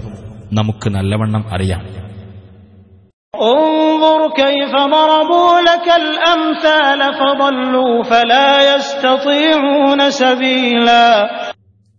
[0.53, 2.01] നമുക്ക് നല്ലവണ്ണം അറിയാം.
[3.35, 3.71] ഓ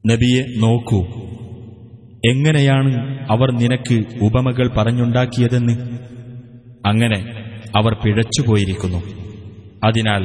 [0.04, 1.00] നബിയെ നോക്കൂ
[2.24, 2.91] എങ്ങനെയാണ്
[3.32, 5.76] അവർ നിനക്ക് ഉപമകൾ പറഞ്ഞുണ്ടാക്കിയതെന്ന്
[6.86, 7.20] അങ്ങനെ
[7.76, 9.02] അവർ പിഴച്ചുപോയിരിക്കുന്നു
[9.86, 10.24] അതിനാൽ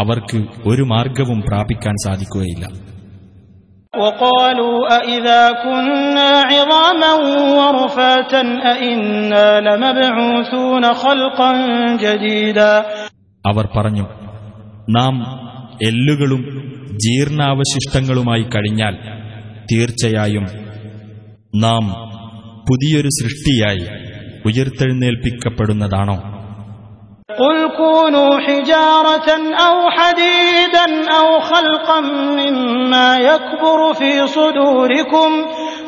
[0.00, 2.64] അവർക്ക് ഒരു മാർഗവും പ്രാപിക്കാൻ സാധിക്കുകയില്ല
[3.94, 7.12] وقالوا أإذا كنا عظاما
[7.58, 11.50] ورفاتا أإنا لمبعوثون خلقا
[11.96, 12.72] جديدا
[13.44, 14.06] അവർ പറഞ്ഞു
[14.88, 15.14] നാം
[15.88, 16.42] എല്ലുകളും
[17.04, 18.94] ജീർണാവശിഷ്ടങ്ങളുമായി കഴിഞ്ഞാൽ
[19.70, 20.46] തീർച്ചയായും
[21.54, 21.84] നാം
[22.66, 23.84] പുതിയൊരു സൃഷ്ടിയായി
[24.50, 26.18] ഉയർത്തെഴുന്നേൽപ്പിക്കപ്പെടുന്നതാണോ
[27.38, 32.00] قل كونوا حجارة أو حديدا أو خلقا
[32.40, 35.30] مما يكبر في صدوركم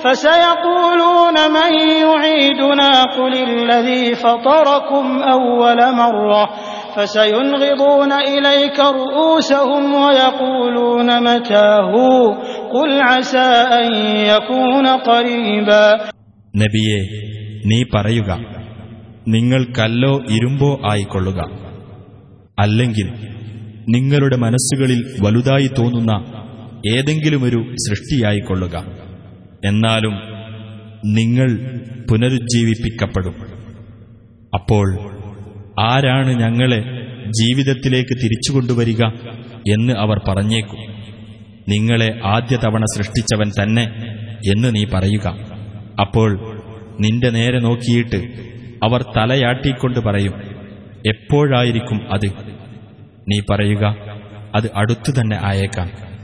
[0.02, 6.42] فسيقولون من يعيدنا قل الذي فطركم أول مرة
[6.96, 11.92] فسينغضون إليك رؤوسهم ويقولون متاه
[12.72, 13.86] قل عسى أن
[14.28, 15.84] يكون قريبا
[16.54, 16.98] നബിയെ
[17.70, 18.30] നീ പറയുക
[19.34, 21.40] നിങ്ങൾ കല്ലോ ഇരുമ്പോ ആയിക്കൊള്ളുക
[22.62, 23.08] അല്ലെങ്കിൽ
[23.94, 26.12] നിങ്ങളുടെ മനസ്സുകളിൽ വലുതായി തോന്നുന്ന
[26.92, 28.76] ഏതെങ്കിലുമൊരു സൃഷ്ടിയായിക്കൊള്ളുക
[29.68, 30.14] എന്നാലും
[31.16, 31.48] നിങ്ങൾ
[32.08, 33.34] പുനരുജ്ജീവിപ്പിക്കപ്പെടും
[34.52, 34.86] അപ്പോൾ
[35.79, 36.81] ആരാണ് ഞങ്ങളെ
[37.29, 39.03] ജീവിതത്തിലേക്ക് തിരിച്ചുകൊണ്ടുവരിക
[39.73, 40.79] എന്ന് അവർ പറഞ്ഞേക്കും.
[41.69, 43.83] നിങ്ങളെ ആദ്യ തവണ സൃഷ്ടിച്ചവൻ തന്നെ
[44.53, 45.27] എന്ന് നീ പറയുക.
[46.01, 46.57] അപ്പോൾ
[46.99, 48.17] നിന്റെ നേരെ നോക്കിയിട്ട്
[48.83, 50.33] അവർ തലയാട്ടിക്കൊണ്ട് പറയും
[51.05, 52.27] എപ്പോഴായിരിക്കും അത്?
[53.29, 53.95] നീ പറയുക
[54.55, 56.16] അത് അടുത്തു തന്നെ ആയേക്കാം.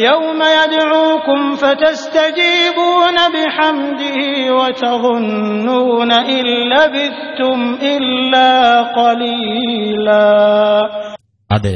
[0.00, 4.18] يوم يدعوكم فتستجيبون بحمده
[4.58, 7.58] وتظنون إن لبثتم
[7.92, 8.50] إلا
[8.94, 10.26] قليلا
[11.50, 11.74] അതെ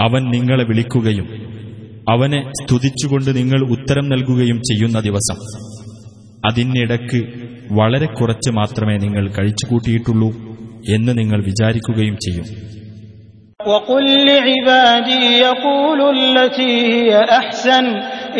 [0.00, 1.26] അവൻ നിങ്ങളെ വിളിക്കുകയും
[2.12, 5.38] അവനെ സ്തുതിച്ചുകൊണ്ട് നിങ്ങൾ ഉത്തരം നൽകുകയും ചെയ്യുന്ന ദിവസം
[6.46, 7.20] അതിനിടക്ക്
[7.72, 10.30] വളരെ കുറച്ച് മാത്രമേ നിങ്ങൾ കഴിച്ചുകൂട്ടിയിട്ടുള്ളൂ
[10.96, 12.46] എന്ന് നിങ്ങൾ വിചാരിക്കുകയും ചെയ്യും
[13.66, 17.84] وقل لعبادي يقولوا التي هي أحسن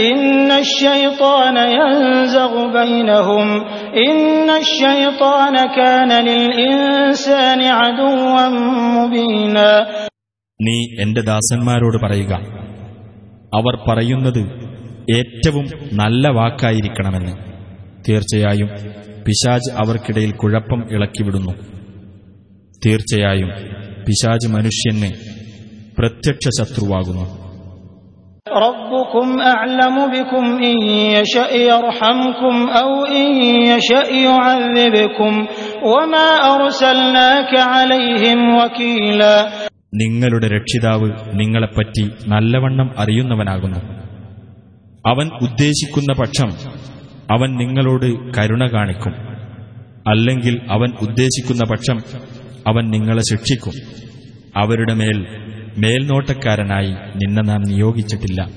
[0.08, 3.46] إن الشيطان ينزغ بينهم
[4.06, 8.42] إن الشيطان كان للإنسان عدوا
[8.96, 9.70] مبينا
[10.60, 12.32] നീ എന്റെ ദാസന്മാരോട് പറയുക
[13.52, 14.42] അവർ പറയുന്നത്
[15.16, 15.64] ഏറ്റവും
[16.00, 17.34] നല്ല വാക്കായിരിക്കണമെന്ന്
[18.06, 18.70] തീർച്ചയായും
[19.26, 21.52] പിശാജ് അവർക്കിടയിൽ കുഴപ്പം ഇളക്കിവിടുന്നു
[22.82, 23.50] തീർച്ചയായും
[24.06, 25.10] പിശാജ് മനുഷ്യന്
[25.98, 27.26] പ്രത്യക്ഷ ശത്രുവാകുന്നു
[28.60, 30.76] ربكم أعلم بكم إن
[31.16, 33.28] يشأ يرحمكم أو إن
[33.66, 35.32] يشأ يعذبكم
[35.86, 39.34] وما أرسلناك عليهم وكيلا
[39.94, 41.08] നിങ്ങളുടെ രക്ഷിതാവ്
[41.40, 43.80] നിങ്ങളെപ്പറ്റി നല്ലവണ്ണം അറിയുന്നവനാകുന്നു
[45.04, 46.50] അവൻ ഉദ്ദേശിക്കുന്ന പക്ഷം
[47.30, 49.14] അവൻ നിങ്ങളോട് കരുണ കാണിക്കും
[50.06, 51.98] അല്ലെങ്കിൽ അവൻ ഉദ്ദേശിക്കുന്ന പക്ഷം
[52.67, 53.73] അവൻ നിങ്ങളെ ശിക്ഷിക്കും.
[54.55, 55.27] അവരുടെ മേൽ
[55.77, 58.47] മേൽനോട്ടക്കാരനായി നിന്നെ നാം നിയോഗിച്ചിട്ടില്ല.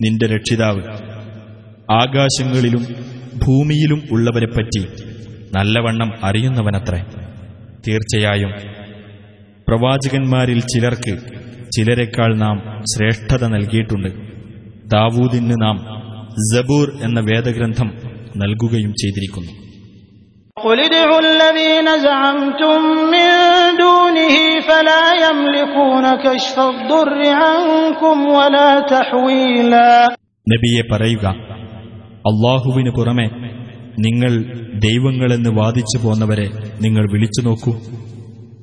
[0.00, 0.82] നിന്റെ രക്ഷിതാവ്
[1.92, 2.82] ആകാശങ്ങളിലും
[3.46, 4.88] ഭൂമിയിലും ഉള്ളവരെപ്പറ്റി
[5.52, 7.02] നല്ലവണ്ണം അറിയുന്നവനത്രേ.
[7.88, 8.79] തീർച്ചയായും
[9.70, 11.16] പ്രവാചകന്മാരിൽ ചിലർക്ക്
[11.76, 14.08] ചിലരെക്കാൾ നാം ശ്രേഷ്ഠത നൽകിയിട്ടുണ്ട്.
[14.88, 15.76] ദാവൂദിന് നാം
[16.54, 17.92] ജബൂർ എന്ന വേദഗ്രന്ഥം
[18.36, 19.52] നൽകുകയും ചെയ്തിരിക്കുന്നു.
[30.48, 31.26] നബിയെ പറയുക
[32.10, 33.26] അള്ളാഹുവിന് പുറമെ
[33.98, 34.42] നിങ്ങൾ
[34.74, 36.50] ദൈവങ്ങളെന്ന് വാദിച്ചു പോന്നവരെ
[36.82, 37.76] നിങ്ങൾ വിളിച്ചു നോക്കൂ.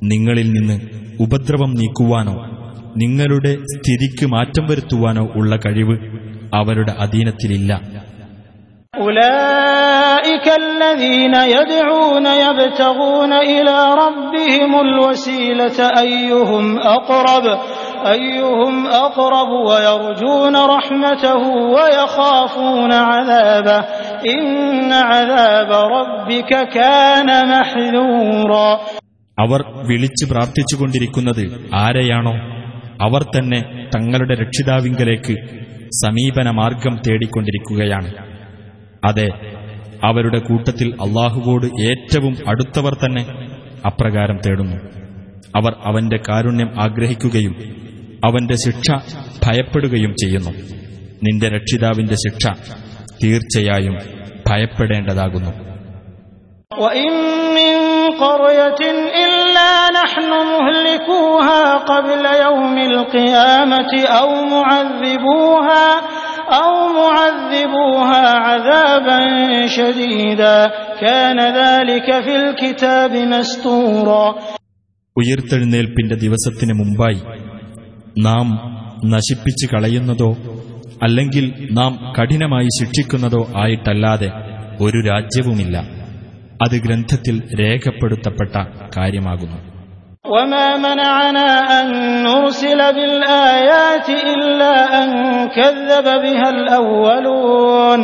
[0.03, 2.36] നിങ്ങളിൽ നിന്ന് ഉപദ്രവം നീക്കുവാനോ
[3.02, 5.96] നിങ്ങളുടെ സ്ഥിതിക്ക് മാറ്റം വരുത്തുവാനോ ഉള്ള കഴിവ്
[6.54, 7.72] അവരുടെ അധീനത്തിലില്ല
[8.94, 17.46] أولئك الذين يدعون يبتغون إلى ربهم الوسيلة أيهم أقرب
[18.06, 21.42] أيهم أقرب ويرجون رحمته
[21.74, 23.80] ويخافون عذابه
[24.28, 24.46] إن
[24.92, 28.70] عذاب ربك كان محذورا
[29.38, 31.42] അവർ വിളിച്ചു പ്രാർത്ഥിച്ചുകൊണ്ടിരിക്കുന്നത്
[31.74, 32.34] ആരെയാണോ
[33.00, 33.60] അവർ തന്നെ
[33.94, 35.34] തങ്ങളുടെ രക്ഷിതാവിങ്കലേക്ക്
[36.02, 38.10] സമീപന മാർഗം തേടിക്കൊണ്ടിരിക്കുകയാണ്
[39.04, 39.28] അതെ
[40.02, 43.24] അവരുടെ കൂട്ടത്തിൽ അള്ളാഹുവോട് ഏറ്റവും അടുത്തവർ തന്നെ
[43.86, 44.78] അപ്രകാരം തേടുന്നു
[45.56, 47.54] അവർ അവന്റെ കാരുണ്യം ആഗ്രഹിക്കുകയും
[48.24, 48.88] അവന്റെ ശിക്ഷ
[49.44, 50.52] ഭയപ്പെടുകയും ചെയ്യുന്നു
[51.24, 52.46] നിന്റെ രക്ഷിതാവിന്റെ ശിക്ഷ
[53.22, 53.96] തീർച്ചയായും
[54.48, 55.52] ഭയപ്പെടേണ്ടതാകുന്നു
[56.78, 57.14] وإن
[57.56, 57.68] من
[58.18, 58.80] قرية
[59.24, 65.86] إلا نحن مهلكوها قبل يوم القيامة أو معذبوها
[66.54, 69.20] أو معذبوها عذابا
[69.68, 70.56] شديدا
[71.00, 74.24] كان ذلك في الكتاب مسطورا
[75.16, 77.18] ഉയർത്തെഴുന്നേൽപ്പിന്റെ ദിവസത്തിന് മുമ്പായി
[78.26, 78.46] നാം
[79.14, 80.28] നശിപ്പിച്ചു കളയുന്നതോ
[81.04, 84.28] അല്ലെങ്കിൽ നാം കഠിനമായി ശിക്ഷിക്കുന്നതോ ആയിട്ടല്ലാതെ
[84.84, 85.76] ഒരു രാജ്യവുമില്ല
[86.64, 88.54] അത് ഗ്രന്ഥത്തിൽ രേഖപ്പെടുത്തപ്പെട്ട
[88.96, 89.58] കാര്യമാകുന്നു
[90.26, 91.48] وما منعنا
[91.78, 91.86] أن
[92.22, 95.08] نرسل بالآيات إلا أن
[95.48, 98.00] كذب بها الأولون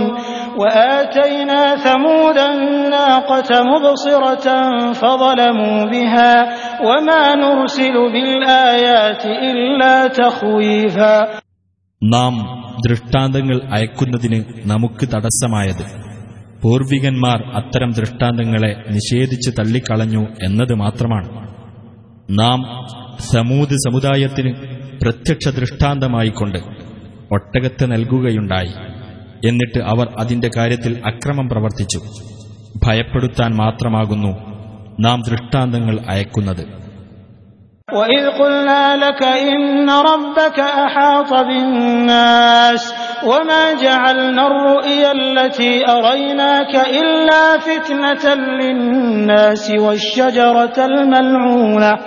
[0.57, 4.47] وآتينا ثمود الناقة مبصرة
[4.93, 6.33] فظلموا بها
[6.83, 11.15] وما نرسل بالآيات إلا تخويفا
[12.03, 12.35] നാം
[12.87, 15.85] ദൃഷ്ടാന്തങ്ങൾ അയക്കുന്നതിന് നമുക്ക് തടസ്സമായത്
[16.63, 21.29] പൂർവികന്മാർ അത്തരം ദൃഷ്ടാന്തങ്ങളെ നിഷേധിച്ച് തള്ളിക്കളഞ്ഞു എന്നത് മാത്രമാണ്
[22.39, 22.61] നാം
[23.29, 24.53] സമൂത് സമുദായത്തിന്
[25.03, 26.61] പ്രത്യക്ഷ ദൃഷ്ടാന്തമായിക്കൊണ്ട്
[27.31, 28.75] ഒട്ടകത്തെ നൽകുകയുണ്ടായി
[29.49, 32.01] എന്നിട്ട് അവർ അതിന്റെ കാര്യത്തിൽ അക്രമം പ്രവർത്തിച്ചു
[32.85, 34.33] ഭയപ്പെടുത്താൻ മാത്രമാകുന്നു
[35.07, 36.65] നാം ദൃഷ്ടാന്തങ്ങൾ അയക്കുന്നത്
[37.93, 42.83] وإذ قلنا لك إن ربك أحاط بالناس
[43.25, 51.99] وما جعلنا الرؤيا التي أريناك إلا فتنة للناس والشجرة الملعونة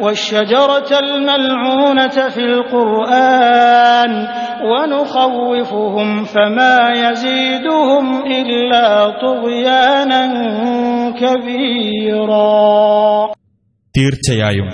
[0.00, 4.26] والشجرة الملعونة في القرآن
[4.64, 10.22] ونخوفهم فما يزيدهم إلا طغيانا
[11.20, 13.30] كبيرا
[13.94, 14.68] തീർച്ചയായും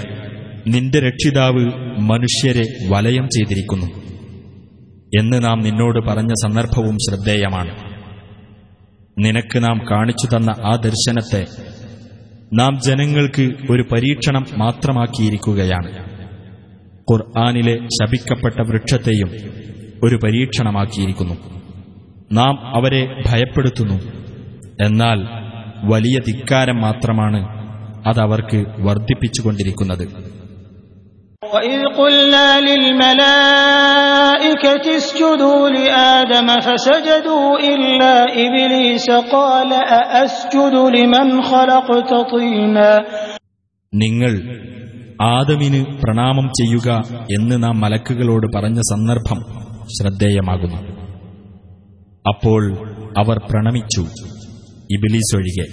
[0.66, 1.64] നിന്റെ രക്ഷിതാവ്
[2.10, 3.99] മനുഷ്യരെ വലയം ചെയ്തിരിക്കുന്നു
[5.19, 7.91] എന്ന് നാം നിന്നോട് പറഞ്ഞ സന്ദർഭവും ശ്രദ്ധേയമാണ്.
[9.17, 11.47] നിനക്ക് നാം കാണിച്ചു തന്ന ആ ദർശനത്തെ
[12.53, 16.11] നാം ജനങ്ങൾക്ക് ഒരു പരീക്ഷണം മാത്രമാക്കിയിരിക്കുകയാണ്.
[17.11, 19.31] ഖുർആാനിലെ ശപിക്കപ്പെട്ട വൃക്ഷത്തെയും
[20.03, 21.33] ഒരു പരീക്ഷണമാക്കിയിരിക്കുന്നു.
[22.31, 23.93] നാം അവരെ ഭയപ്പെടുത്തുന്നു.
[24.83, 25.23] എന്നാൽ
[25.83, 27.47] വലിയ ധിക്കാരം മാത്രമാണ്
[28.07, 30.30] അതവർക്ക് വർദ്ധിപ്പിച്ചുകൊണ്ടിരിക്കുന്നത്.
[31.42, 34.46] وإذ قلنا للملائكة
[34.96, 39.70] اسجدوا لآدم فسجدوا إلا إبليس قال
[40.00, 42.90] أأسجد لمن خلقت طينا
[43.92, 44.32] നിങ്ങൾ
[45.32, 46.88] ആദമിന് പ്രണാമം ചെയ്യുക
[47.36, 49.38] എന്ന് നാം മലക്കുകളോട് പറഞ്ഞ സന്ദർഭം
[49.96, 50.80] ശ്രദ്ധേയമാകുന്നു
[52.24, 52.62] അപ്പോൾ
[53.18, 54.02] അവർ പ്രണമിച്ചു
[54.90, 55.66] ഇബിലീസ് ഒഴികെ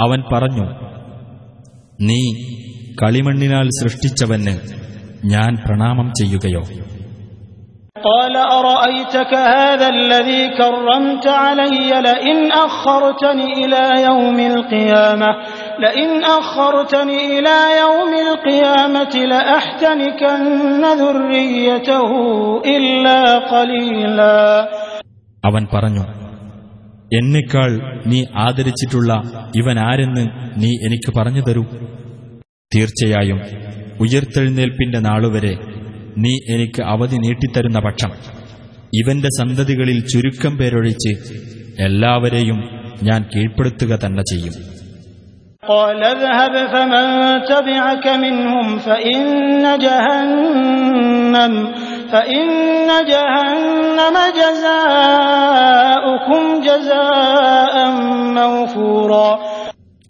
[0.00, 0.66] അവൻ പറഞ്ഞു
[2.00, 2.20] നീ
[3.00, 4.56] കളിമണ്ണിനാൽ സൃഷ്ടിച്ചവന്
[5.34, 6.64] ഞാൻ പ്രണാമം ചെയ്യുകയോ
[8.06, 15.30] قال أرأيتك هذا الذي كرمت علي لئن أخرتني إلى يوم القيامة
[15.78, 22.10] لئن أخرتني إلى يوم القيامة لأحتنكن ذريته
[22.76, 23.20] إلا
[23.52, 24.38] قليلا
[25.44, 26.04] അവൻ പറഞ്ഞു
[27.12, 27.70] എന്നെക്കാൾ
[28.06, 29.10] നീ ആദരിച്ചിട്ടുള്ള
[29.60, 30.24] ഇവൻ ആരെന്ന്
[30.56, 31.62] നീ എനിക്ക് പറഞ്ഞു തരൂ
[32.75, 33.39] തീർച്ചയായും
[33.99, 35.57] ഉയർത്തെഴുന്നേൽപ്പിന്റെ നാളുവരെ
[36.17, 38.11] നീ എനിക്ക് അവധി നീട്ടിത്തരുന്ന പക്ഷം
[38.93, 41.41] ഇവന്റെ സന്തതികളിൽ ചുരുക്കം പേരൊഴിച്ച്
[41.79, 42.59] എല്ലാവരെയും
[43.03, 44.81] ഞാൻ കീഴ്പ്പെടുത്തുക തന്നെ ചെയ്യും.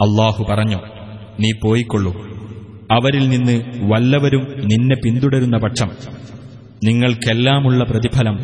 [0.01, 0.77] അള്ളാഹു പറഞ്ഞു
[1.39, 2.30] നീ പോയിക്കൊള്ളൂ.
[2.90, 3.56] അവരിൽ നിന്ന്
[3.90, 5.90] വല്ലവരും നിന്നെ പിന്തുടരുന്ന പക്ഷം
[6.82, 8.36] നിങ്ങൾക്കെല്ലാമുള്ള പ്രതിഫലം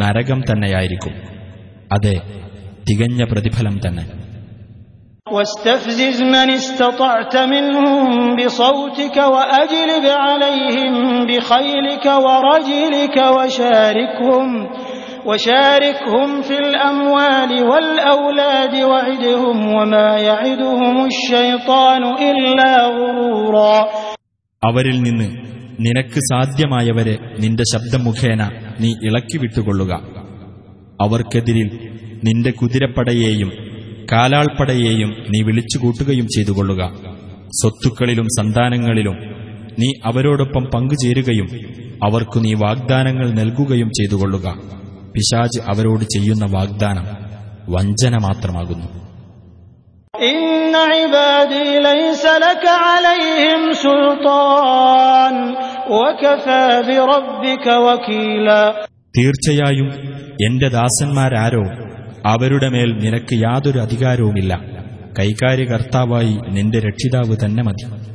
[0.00, 1.14] നരകം തന്നെയായിരിക്കും
[1.92, 2.16] അതെ
[2.88, 4.06] തികഞ്ഞ പ്രതിഫലം തന്നെ
[5.26, 10.94] واستفزز من استطعت منهم بصوتك وأجلب عليهم
[11.26, 14.48] بخيلك ورجلك وشاركهم
[15.26, 23.76] وشاركهم في الأموال والأولاد وعدهم وما يعدهم الشيطان إلا غرورا
[24.62, 25.28] അവരിൽ നിന്ന്
[25.80, 27.12] നിനക്ക് സാധ്യമായവരെ
[27.42, 28.40] നിന്റെ ശബ്ദം മുഖേന
[28.80, 29.92] നീ ഇളക്കി വിട്ടുകൊള്ളുക
[31.00, 31.68] അവർക്കെതിരിൽ
[32.26, 33.50] നിന്റെ കുതിരപ്പടയെയും
[34.10, 36.82] കാലാൾപ്പടയെയും നീ വിളിച്ചുകൂട്ടുകയും ചെയ്തുകൊള്ളുക
[37.58, 39.16] സ്വത്തുക്കളിലും സന്താനങ്ങളിലും
[39.80, 41.48] നീ അവരോടൊപ്പം പങ്കുചേരുകയും
[42.06, 44.46] അവർക്കു നീ വാഗ്ദാനങ്ങൾ നൽകുകയും ചെയ്തുകൊള്ളുക
[45.15, 47.05] പിശാജ് അവരോട് ചെയ്യുന്ന വാഗ്ദാനം
[47.69, 49.05] വഞ്ചന മാത്രമാകുന്നു.
[59.17, 59.87] തീർച്ചയായും
[60.47, 61.63] എന്റെ ദാസന്മാരാരോ
[62.25, 64.61] അവരുടെ മേൽ നിനക്ക് യാതൊരു അധികാരവുമില്ല.
[65.19, 68.14] കൈകാര്യകർത്താവായി നിന്റെ രക്ഷിതാവ് തന്നെ മതി.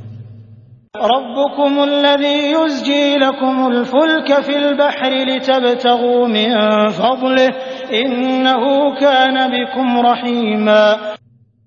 [1.07, 6.49] ربكم الذي يزجي لكم الفلك في البحر لتبتغوا من
[6.91, 7.49] فضله
[7.95, 8.63] إنه
[8.99, 10.83] كان بكم رحيما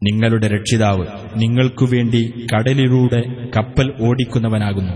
[0.03, 1.05] നിങ്ങളുടെ രക്ഷിതാവ്
[1.35, 2.21] നിങ്ങൾക്കുവേണ്ടി
[2.53, 3.21] കടലിലൂടെ
[3.57, 4.95] കപ്പൽ ഓടിക്കുന്നവനാകുന്നു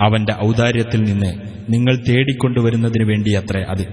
[0.00, 1.30] അവന്റെ ഔദാര്യത്തിൽ നിന്ന്
[1.68, 3.84] നിങ്ങൾ തേടിക്കൊണ്ടുവരുന്നതിനു വേണ്ടിയത്രേ അത്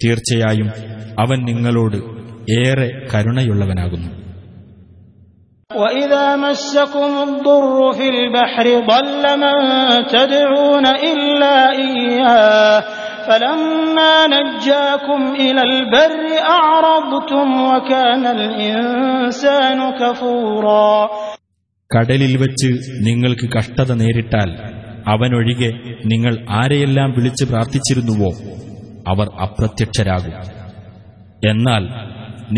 [0.00, 0.68] തീർച്ചയായും
[1.18, 1.98] അവൻ നിങ്ങളോട്
[2.58, 4.10] ഏറെ കരുണയുള്ളവനാകുന്നു
[5.72, 9.56] وإذا مسكم الضر في البحر ضل من
[10.06, 12.82] تدعون إلا إياه
[13.28, 16.14] فلما نجاكم إلى البر
[16.52, 20.92] أعرضتم وكان الإنسان كفورا
[21.90, 22.68] കടലിൽ വച്ച്
[23.04, 24.50] നിങ്ങൾക്ക് കഷ്ടത നേരിട്ടാൽ
[25.06, 25.70] അവനൊഴികെ
[26.04, 28.30] നിങ്ങൾ ആരെയെല്ലാം വിളിച്ച് പ്രാർത്ഥിച്ചിരുന്നുവോ
[29.06, 30.34] അവർ അപ്രത്യക്ഷരാകും
[31.42, 31.84] എന്നാൽ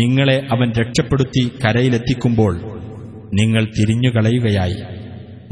[0.01, 2.53] നിങ്ങളെ അവൻ രക്ഷപ്പെടുത്തി കരയിലെത്തിക്കുമ്പോൾ
[3.39, 4.79] നിങ്ങൾ തിരിഞ്ഞുകളയുകയായി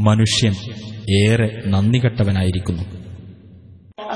[0.08, 0.56] മനുഷ്യൻ
[1.20, 2.86] ഏറെ നന്ദികെട്ടവനായിരിക്കുന്നു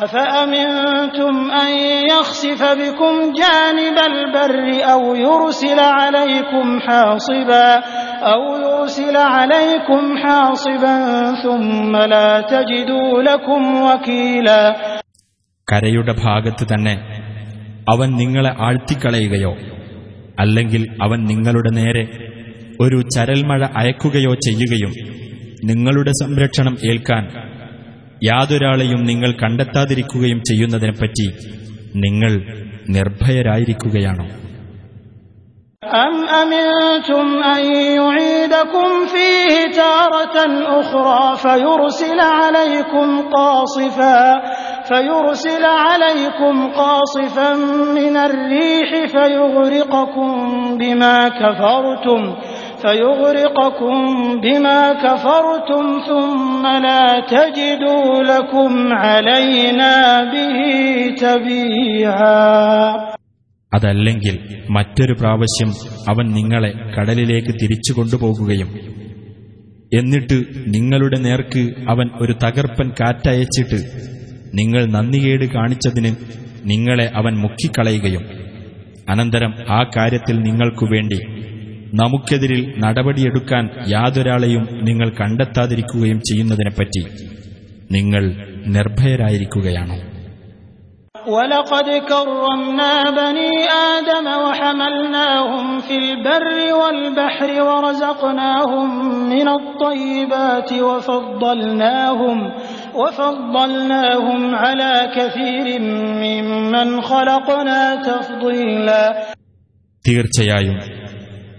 [0.03, 1.71] أفأمنتم أن
[2.07, 4.55] يخسف بكم جانب البر
[4.85, 7.67] أو يرسل عليكم حاصبا
[8.23, 10.95] أو يرسل عليكم حاصبا
[11.35, 14.61] ثم لا تجدوا لكم وكيلا
[15.67, 16.95] കരയുടെ ഭാഗത്ത് തന്നെ
[17.87, 19.53] അവൻ നിങ്ങളെ ആഴ്ത്തിക്കളയുകയോ
[20.39, 22.03] അല്ലെങ്കിൽ അവൻ നിങ്ങളുടെ നേരെ
[22.83, 24.93] ഒരു ചരൽമഴ അയക്കുകയോ ചെയ്യുകയും
[25.69, 27.23] നിങ്ങളുടെ സംരക്ഷണം ഏൽക്കാൻ
[28.21, 31.27] യാതൊരാളെയും നിങ്ങൾ കണ്ടെത്താതിരിക്കുകയും ചെയ്യുന്നതിനെപ്പറ്റി
[32.05, 32.33] നിങ്ങൾ
[32.97, 34.27] നിർഭയരായിരിക്കുകയാണോ
[35.83, 37.61] أم أمنتم أن
[37.97, 40.37] يعيدكم فيه تارة
[40.79, 44.41] أخرى فيرسل عليكم قاصفا
[44.83, 47.53] فيرسل عليكم قاصفا
[47.93, 50.29] من الريح فيغرقكم
[50.77, 52.21] بما كفرتم
[52.83, 53.95] فيغرقكم
[54.41, 59.93] بما كفرتم ثم لا تجدوا لكم علينا
[60.25, 60.57] به
[61.23, 62.43] تبيعا
[63.71, 64.35] അതല്ലെങ്കിൽ
[64.69, 65.69] മറ്റൊരു പ്രാവശ്യം
[66.07, 68.69] അവൻ നിങ്ങളെ കടലിലേക്ക് തിരിച്ചു കൊണ്ടുപോകുകയും
[69.91, 70.37] എന്നിട്ട്
[70.67, 73.79] നിങ്ങളുടെ നേർക്ക് അവൻ ഒരു തകർപ്പൻ കാറ്റയച്ചിട്ട്
[74.53, 76.11] നിങ്ങൾ നന്ദികേട് കാണിച്ചതിന്
[76.65, 78.23] നിങ്ങളെ അവൻ മുക്കിക്കളയുകയും
[79.09, 81.19] അനന്തരം ആ കാര്യത്തിൽ നിങ്ങൾക്കു വേണ്ടി
[81.93, 87.03] നമുക്കെതിരിൽ നടപടിയെടുക്കാൻ യാതൊരാളെയും നിങ്ങൾ കണ്ടെത്താതിരിക്കുകയും ചെയ്യുന്നതിനെപ്പറ്റി
[87.91, 88.23] നിങ്ങൾ
[88.77, 89.99] നിർഭയരായിരിക്കുകയാണോ
[91.27, 93.51] ولقد كرمنا بني
[93.91, 98.87] آدم وحملناهم في البر والبحر ورزقناهم
[99.29, 102.37] من الطيبات وفضلناهم
[102.95, 105.67] وفضلناهم على كثير
[106.23, 109.03] ممن خلقنا تفضيلا
[110.05, 110.77] തീർച്ചയായും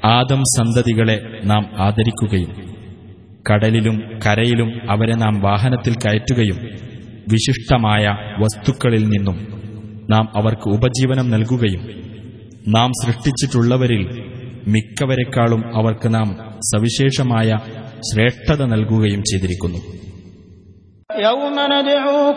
[0.05, 2.69] ആദം സന്തതികളെ നാം ആദരിക്കുകയും
[3.51, 6.57] കടലിലും കരയിലും അവരെ നാം വാഹനത്തിൽ കയറ്റുകയും
[7.29, 8.05] വിശിഷ്ടമായ
[8.39, 9.37] വസ്തുക്കളിൽ നിന്നും
[10.09, 11.89] നാം അവർക്ക് ഉപജീവനം നൽകുകയും
[12.67, 14.29] നാം സൃഷ്ടിച്ചിട്ടുള്ളവരിൽ
[14.67, 17.57] മിക്കവരെക്കാളും അവർക്ക് നാം സവിശേഷമായ
[17.99, 19.77] ശ്രേഷ്ഠത നൽകുകയും ചെയ്തിരിക്കുന്നു.
[21.21, 21.57] യൗമ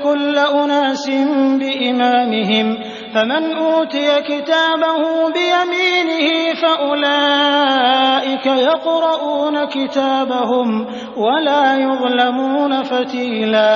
[0.04, 2.76] കുല്ല ഉനാസിൻ ബിഇമാമിഹിം
[3.13, 5.01] فمن أوتي كتابه
[5.34, 6.28] بيمينه
[6.61, 10.70] فأولئك يقرؤون كتابهم
[11.18, 13.70] ولا يظلمون فتيلا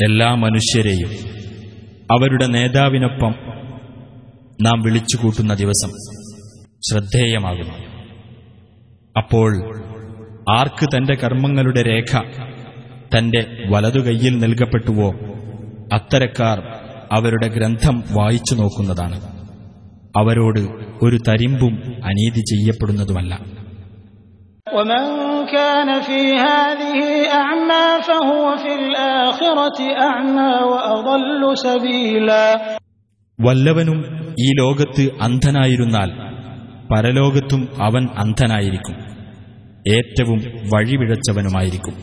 [0.00, 1.10] എല്ലാ മനുഷ്യരെയും
[2.10, 3.32] അവരുടെ നേതാവിനൊപ്പം
[4.62, 5.90] നാം വിളിച്ചുകൂട്ടുന്ന ദിവസം
[6.82, 7.76] ശ്രദ്ധേയമാകുന്നു
[9.16, 9.50] അപ്പോൾ
[10.50, 12.12] ആർക്ക് തന്റെ കർമ്മങ്ങളുടെ രേഖ
[13.14, 15.08] തന്റെ വലതുകൈയിൽ നൽകപ്പെട്ടുവോ
[15.94, 16.58] അത്തരക്കാർ
[17.14, 19.18] അവരുടെ ഗ്രന്ഥം വായിച്ചു നോക്കുന്നതാണ്
[20.14, 20.62] അവരോട്
[21.04, 21.74] ഒരു തരിമ്പും
[22.10, 23.32] അനീതി ചെയ്യപ്പെടുന്നതുമല്ല
[24.66, 25.02] ومن
[25.50, 26.98] كان في هذه
[27.34, 32.44] أعمى فهو في الآخرة أعمى وأضل سبيلا
[33.38, 33.98] വല്ലവനും
[34.38, 36.10] ഈ ലോകത്ത് അന്ധനായിരുന്നാൽ
[36.90, 38.96] പരലോകത്തും അവൻ അന്ധനായിരിക്കും
[39.90, 40.38] ഏറ്റവും
[40.72, 41.94] വഴിപിഴച്ചവനുമായിരിക്കും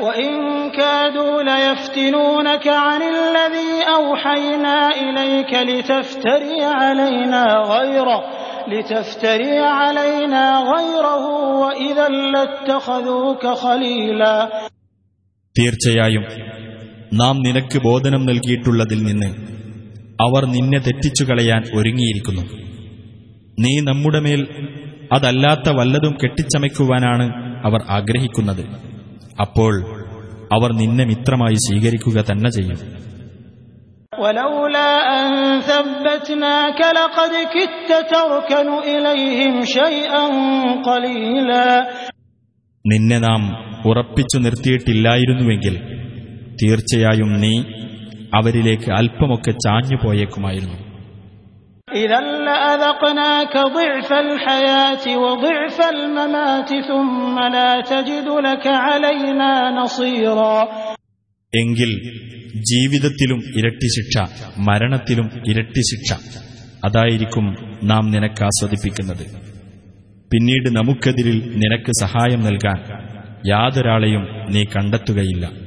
[0.00, 0.30] وإن
[0.78, 8.20] كادوا ليفتنونك عن الذي أوحينا إليك لتفتري علينا غيره
[8.68, 11.24] لتفتري علينا غيره
[11.62, 14.36] وإذا لاتخذوك خليلا
[15.56, 16.24] തീർച്ചയായും
[17.14, 19.28] നാം നിനക്ക് ബോധനം നൽകിയിട്ടുള്ളതിൽ നിന്ന്
[20.20, 22.44] അവർ നിന്നെ തെറ്റിച്ചു കളയാൻ ഒരുങ്ങിയിരിക്കുന്നു
[23.58, 24.40] നീ നമ്മുടെ മേൽ
[25.14, 27.26] അതല്ലാത്ത വല്ലതും കെട്ടിച്ചമയ്ക്കുവാനാണ്
[27.68, 28.64] അവർ ആഗ്രഹിക്കുന്നത്
[29.44, 29.74] അപ്പോൾ
[30.51, 32.79] അവർ നിന്നെ മിത്രമായി സ്വീകരിക്കുക തന്നെ ചെയ്യും.
[42.85, 43.41] നിന്നെ നാം
[43.85, 45.75] ഉറപ്പിച്ചു നിർത്തിയിട്ടില്ലായിരുന്നുവെങ്കിൽ
[46.63, 47.63] തീർച്ചയായും നീ
[48.33, 50.88] അവരിലേക്ക് അല്പമൊക്കെ ചാഞ്ഞു പോയേക്കുമായിരുന്നു
[61.55, 62.13] എങ്കിൽ
[62.55, 64.17] ജീവിതത്തിലും ഇരട്ടി ശിക്ഷ
[64.57, 66.13] മരണത്തിലും ഇരട്ടി ശിക്ഷ.
[66.85, 69.25] അതായിരിക്കും നാം നിനക്ക് ആസ്വദിപ്പിക്കുന്നത്.
[70.31, 72.83] പിന്നീട് നമുക്കെതിരിൽ നിനക്ക് സഹായം നൽകാൻ
[73.47, 75.58] യാതൊരാളെയും നീ കണ്ടെത്തുകയില്ല.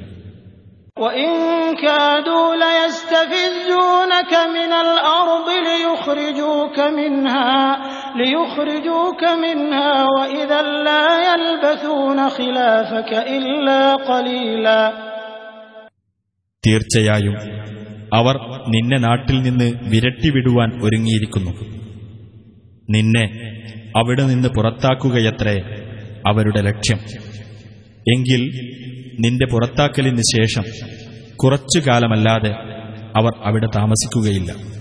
[0.98, 1.30] وإن
[1.76, 7.78] كادوا ليستفزونك من الأرض ليخرجوك منها
[8.16, 14.82] ليخرجوك منها وإذا لا يلبثون خلافك إلا قليلا
[16.64, 17.36] തീർച്ചയായും
[18.12, 18.36] അവർ
[18.74, 21.52] നിന്നെ നാട്ടിൽ നിന്ന് വിരട്ടിവിടുവാൻ ഒരുങ്ങിയിരിക്കുന്നു
[22.96, 23.26] നിന്നെ
[23.98, 25.58] അവിടെ നിന്ന് പുറത്താക്കുകയത്രേ
[26.30, 27.00] അവരുടെ ലക്ഷ്യം
[28.06, 28.42] എങ്കിൽ
[29.21, 30.65] നിന്റെ പുറത്താക്കലിന് ശേഷം
[31.37, 32.51] കുറച്ചു കാലമല്ലാതെ
[33.17, 34.73] അവർ അവിടെ താമസിക്കുകയില്ല.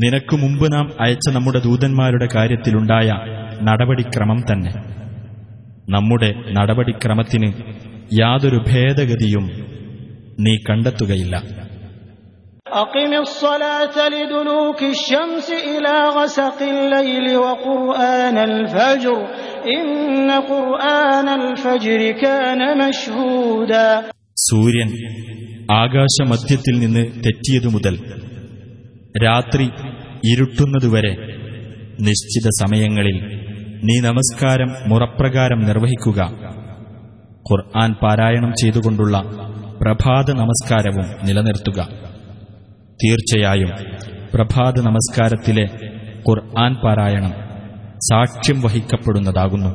[0.00, 3.12] നിനക്കു മുമ്പ് നാം അയച്ച നമ്മുടെ ദൂതന്മാരുടെ കാര്യത്തിലുണ്ടായ
[3.62, 4.72] നടപടിക്രമം തന്നെ.
[5.90, 7.52] നമ്മുടെ നടപടിക്രമത്തിന്
[8.20, 9.46] യാതൊരു ഭേദഗതിയും
[10.40, 11.65] നീ കണ്ടെത്തുകയില്ല.
[12.75, 19.17] أقم الصلاة لدلوك الشمس إلى غسق الليل وقرآن الفجر
[19.69, 19.87] إن
[20.45, 23.87] قرآن الفجر كان مشهودا
[24.45, 24.89] സൂര്യൻ
[25.75, 27.95] ആകാശമധ്യത്തിൽ നിന്ന് തെറ്റിയതു മുതൽ
[29.25, 29.65] രാത്രി
[30.23, 31.13] ഇരുട്ടുന്നതുവരെ
[32.07, 33.17] നിശ്ചിത സമയങ്ങളിൽ
[33.87, 36.19] നീ നമസ്കാരം മുറപ്രകാരം നിർവഹിക്കുക
[37.45, 39.15] ഖുർആൻ പാരായണം ചെയ്തുകൊണ്ടുള്ള
[39.81, 41.79] പ്രഭാത നമസ്കാരവും നിലനിർത്തുക
[42.99, 43.71] തീർച്ചയായും
[44.33, 45.65] പ്രഭാത നമസ്കാരത്തിലെ
[46.25, 47.33] ഖുർആൻ പാരായണം
[48.09, 49.71] സാക്ഷ്യം വഹിക്കപ്പെടുന്നതാകുന്നു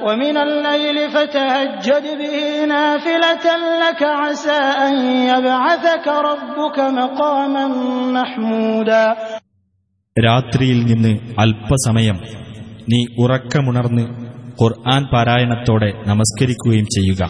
[0.00, 2.36] ومن الليل فتهجد به
[2.68, 3.46] نافلة
[3.82, 4.94] لك عسى أن
[5.28, 7.64] يبعثك ربك مقاما
[8.16, 9.04] محمودا
[10.16, 12.16] രാത്രിയിൽ നിന്ന് അല്പസമയം
[12.90, 14.04] നീ ഉറക്കമുണർന്ന്
[14.60, 17.22] ഖുർആൻ പാരായണത്തോടെ നമസ്കരിക്കുകയും ചെയ്യുക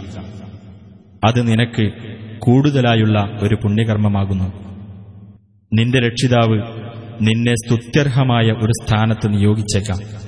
[1.23, 1.87] അത് നിനക്ക്
[2.40, 4.46] കൂടുതലായുള്ള ഒരു പുണ്യകർമ്മമാകുന്നു.
[5.74, 6.62] നിന്റെ രക്ഷിതാവ്
[7.22, 10.26] നിന്നെ സ്തുത്യർഹമായ ഒരു സ്ഥാനത്ത് നിയോഗിച്ചേക്കാം.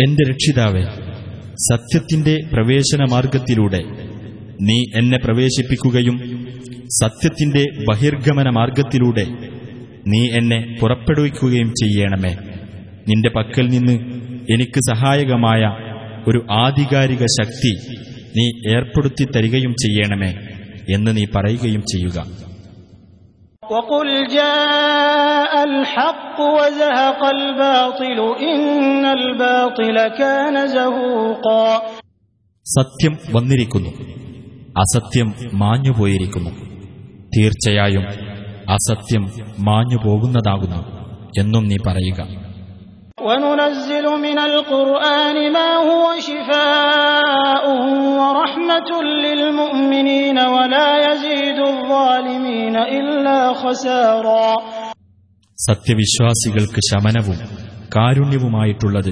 [0.00, 1.10] എന്റെ രക്ഷിതാവെ
[1.72, 4.09] സത്യത്തിന്റെ പ്രവേശന മാർഗത്തിലൂടെ
[4.67, 6.17] നീ എന്നെ പ്രവേശിപ്പിക്കുകയും
[6.99, 9.25] സത്യത്തിന്റെ ബഹിർഗമന മാർഗത്തിലൂടെ
[10.11, 12.33] നീ എന്നെ പുറപ്പെടുവിക്കുകയും ചെയ്യണമേ
[13.09, 13.95] നിന്റെ പക്കൽ നിന്ന്
[14.55, 15.63] എനിക്ക് സഹായകമായ
[16.27, 17.73] ഒരു ആധികാരിക ശക്തി
[18.37, 18.45] നീ
[18.75, 20.31] ഏർപ്പെടുത്തി തരികയും ചെയ്യണമേ
[20.95, 22.19] എന്ന് നീ പറയുകയും ചെയ്യുക
[23.69, 28.73] وقل جاء الحق وزهق الباطل إن
[29.11, 31.65] الباطل كان زهوقا
[32.65, 33.91] സത്യം വന്നിരിക്കുന്നു
[34.75, 36.51] അസത്യം മാഞ്ഞുപോയിരിക്കുന്നു
[37.35, 38.05] തീർച്ചയായും
[38.69, 39.23] അസത്യം
[39.67, 40.81] മാഞ്ഞു പോകുന്നതാകുന്നു
[41.39, 42.21] എന്നും നീ പറയുക
[43.21, 47.63] وننزل من القرآن ما هو شفاء
[48.21, 48.89] ورحمة
[49.23, 54.49] للمؤمنين ولا يزيد الظالمين إلا خسارا
[55.59, 57.37] സത്യവിശ്വാസികൾക്ക് ശമനവും
[57.95, 59.11] കാരുണ്യവുമായിട്ടുള്ളത്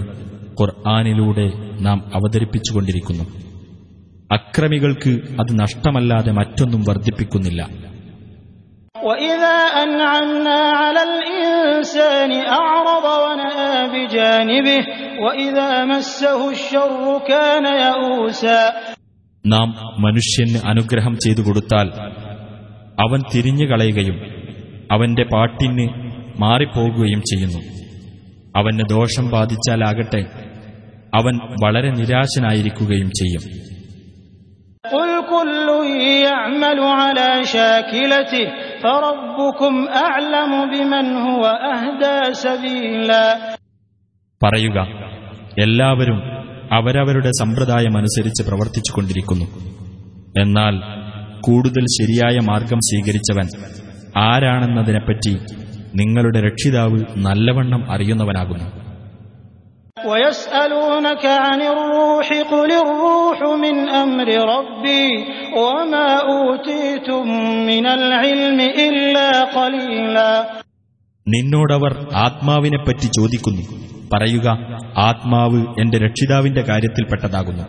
[0.60, 1.46] ഖുർആാനിലൂടെ
[1.80, 3.26] നാം അവതരിപ്പിച്ചുകൊണ്ടിരിക്കുന്നു
[4.33, 7.69] അക്രമികൾക്ക് അത് നഷ്ടമല്ലാതെ മറ്റൊന്നും വർദ്ധിപ്പിക്കുന്നില്ല.
[19.47, 21.91] നാം മനുഷ്യന് അനുഗ്രഹം ചെയ്തു കൊടുത്താൽ
[23.01, 24.17] അവൻ തിരിഞ്ഞു കളയുകയും
[24.93, 25.89] അവന്റെ പാട്ടിന്
[26.41, 27.59] മാറിപ്പോകുകയും ചെയ്യുന്നു.
[28.57, 30.27] അവന് ദോഷം ബാധിച്ചാലാകട്ടെ
[31.15, 33.69] അവൻ വളരെ നിരാശനായിരിക്കുകയും ചെയ്യും.
[36.68, 38.46] يعمل على شاكلته
[38.84, 41.44] فربكم أعلم بمن هو
[41.74, 43.26] أهدى سبيلا
[44.42, 44.78] പറയുക
[45.58, 46.20] എല്ലാവരും
[46.72, 49.46] അവരവരുടെ സമ്പ്രദായമനുസരിച്ച് പ്രവർത്തിച്ചുകൊണ്ടിരിക്കുന്നു
[50.36, 50.76] എന്നാൽ
[51.44, 53.48] കൂടുതൽ ശരിയായ മാർഗം സ്വീകരിച്ചവൻ
[54.24, 55.34] ആരാണെന്നതിനെപ്പറ്റി
[56.00, 58.68] നിങ്ങളുടെ രക്ഷിതാവ് നല്ലവണ്ണം അറിയുന്നവനാകുന്നു
[60.08, 65.08] ويسألونك عن الروح قل الروح من أمر ربي
[65.58, 67.26] وما أوتيتم
[67.66, 70.34] من العلم إلا قليلا
[71.28, 71.94] നിന്നോടവർ
[72.24, 73.64] ആത്മാവിനെപ്പറ്റി ചോദിക്കുന്നു
[74.12, 74.48] പറയുക
[75.06, 77.66] ആത്മാവ് എന്റെ രക്ഷിതാവിന്റെ കാര്യത്തിൽപ്പെട്ടതാകുന്നു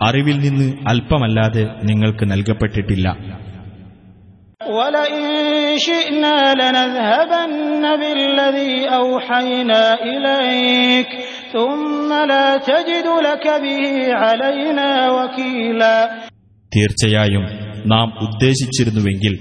[0.00, 3.08] അറിവിൽ നിന്ന് അല്പമല്ലാതെ നിങ്ങൾക്ക് നൽകപ്പെട്ടിട്ടില്ല
[4.68, 5.24] ولئن
[5.78, 11.08] شئنا لنذهبن بالذي أوحينا إليك
[11.52, 13.84] ثم لا تجد لك به
[14.16, 15.96] علينا وكيلا
[16.72, 17.44] തീർച്ചയായും
[17.92, 19.34] നാം ഉദ്ദേശിച്ചിരുന്നുവെങ്കിൽ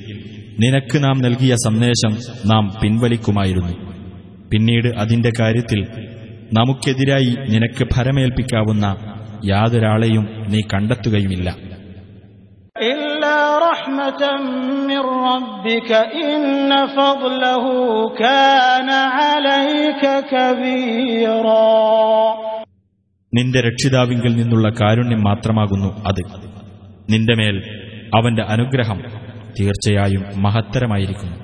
[0.60, 2.14] നിനക്ക് നാം നൽകിയ സന്ദേശം
[2.52, 3.74] നാം പിൻവലിക്കുമായിരുന്നു
[4.52, 5.80] പിന്നീട് അതിന്റെ കാര്യത്തിൽ
[6.52, 8.86] നമുക്കെതിരായി നിനക്ക് ഫലമേൽപ്പിക്കാവുന്ന
[9.52, 10.24] യാതൊരാളെയും
[10.54, 11.50] നീ കണ്ടെത്തുകയുമില്ല
[13.82, 14.24] إلا رحمة
[14.84, 15.92] من ربك
[16.24, 16.38] إن
[16.90, 17.66] فضله
[18.16, 21.68] كان عليك كبيرا
[23.34, 26.22] നിന്റെ രക്ഷിതാവിങ്കിൽ നിന്നുള്ള കാരുണ്യം മാത്രമാകുന്നു അത്
[27.10, 27.56] നിന്റെ മേൽ
[28.18, 29.00] അവന്റെ അനുഗ്രഹം
[29.58, 31.38] തീർച്ചയായും മഹത്തരമായിരിക്കുന്നു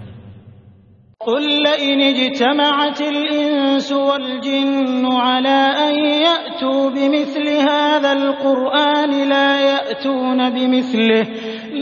[1.21, 5.95] قل لئن اجتمعت الإنس والجن على أن
[6.27, 11.23] يأتوا بمثل هذا القرآن لا يأتون بمثله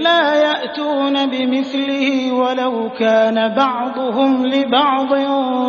[0.06, 5.10] لا يأتون بمثله ولو كان بعضهم لبعض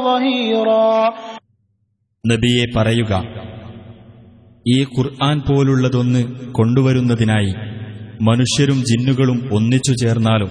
[0.05, 0.91] ظهيرا
[2.25, 3.13] നബിയെ പറയുക
[4.67, 6.21] ഈ ഖുർആൻ പോലുള്ളതൊന്ന്
[6.59, 7.53] കൊണ്ടുവരുന്നതിനായി
[8.21, 10.51] മനുഷ്യരും ജിന്നുകളും ഒന്നിച്ചു ചേർന്നാലും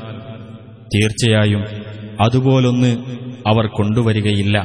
[0.91, 1.63] തീർച്ചയായും
[2.19, 2.91] അതുപോലൊന്ന്
[3.47, 4.57] അവർ കൊണ്ടുവരികയില്ല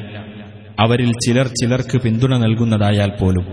[0.79, 3.45] അവരിൽ ചിലർ ചിലർക്ക് പിന്തുണ നൽകുന്നതായാൽ പോലും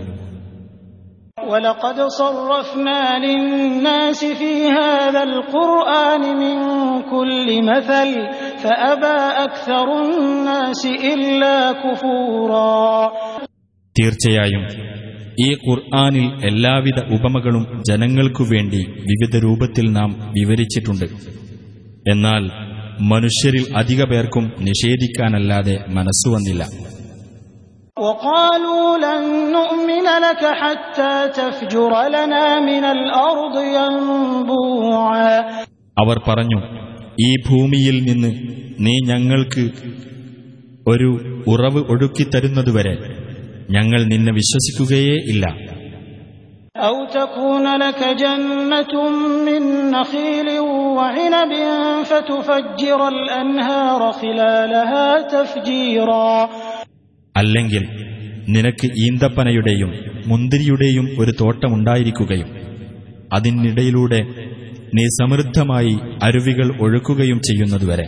[1.48, 6.58] ولقد صرفنا للناس في هذا القرآن من
[7.06, 8.10] كل مثل
[8.60, 13.12] فأبى أكثر الناس إلا كفورا
[13.96, 14.64] തീർച്ചയായും
[15.40, 21.06] ഈ ഖുർആനിൽ എല്ലാവിധ ഉപമകളും ജനങ്ങൾക്കു വേണ്ടി വിവിധ രൂപത്തിൽ നാം വിവരിച്ചിട്ടുണ്ട്
[22.10, 22.44] എന്നാൽ
[23.12, 26.64] മനുഷ്യരിൽ അധിക പേർക്കും നിഷേധിക്കാനല്ലാതെ മനസ്സുവന്നില്ല
[27.98, 35.36] وقالوا لن نؤمن لك حتى تفجر لنا من الأرض ينبوعا
[35.98, 36.60] അവർ പറഞ്ഞു
[37.20, 38.32] ഈ ഭൂമിയിൽ നിന്ന്
[38.80, 39.64] നീ ഞങ്ങൾക്ക്
[40.86, 41.10] ഒരു
[41.52, 42.96] ഉറവ് ഒഴുക്കിത്തരുന്നതുവരെ
[43.70, 45.46] ഞങ്ങൾ നിന്നെ വിശ്വസിക്കുകയേ ഇല്ല
[46.88, 48.94] أو تكون لك جنة
[49.48, 50.48] من نخيل
[50.98, 51.52] وعنب
[52.04, 56.50] فتفجر الأنهار خلالها تفجيرا
[57.39, 57.85] അല്ലെങ്കിൽ
[58.49, 59.91] നിനക്ക് ഈന്തപ്പനയുടെയും
[60.27, 62.49] മുന്തിരിയുടെയും ഒരു തോട്ടമുണ്ടായിരിക്കുകയും
[63.33, 64.21] അതിനിടയിലൂടെ
[64.95, 68.07] നീ സമൃദ്ധമായി അരുവികൾ ഒഴുക്കുകയും ചെയ്യുന്നതുവരെ.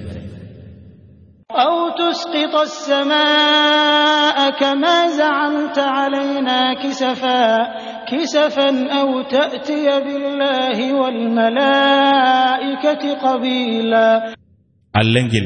[14.95, 15.45] അല്ലെങ്കിൽ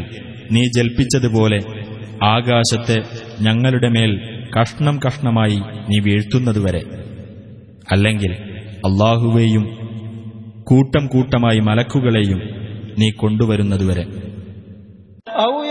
[0.50, 1.58] നീ ജൽപ്പിച്ചതുപോലെ
[2.22, 3.02] ആകാശത്തെ
[3.40, 4.18] ഞങ്ങളുടെ മേൽ
[4.60, 5.56] കഷ്ണം കഷ്ണമായി
[5.88, 6.82] നീ വീഴ്ത്തുന്നതുവരെ.
[7.92, 8.32] അല്ലെങ്കിൽ
[8.76, 9.84] അള്ളാഹുവേയും
[10.62, 12.40] കൂട്ടം കൂട്ടമായി മലക്കുകളെയും
[12.98, 14.04] നീ കൊണ്ടുവരുന്നതുവരെ.
[15.40, 15.64] أو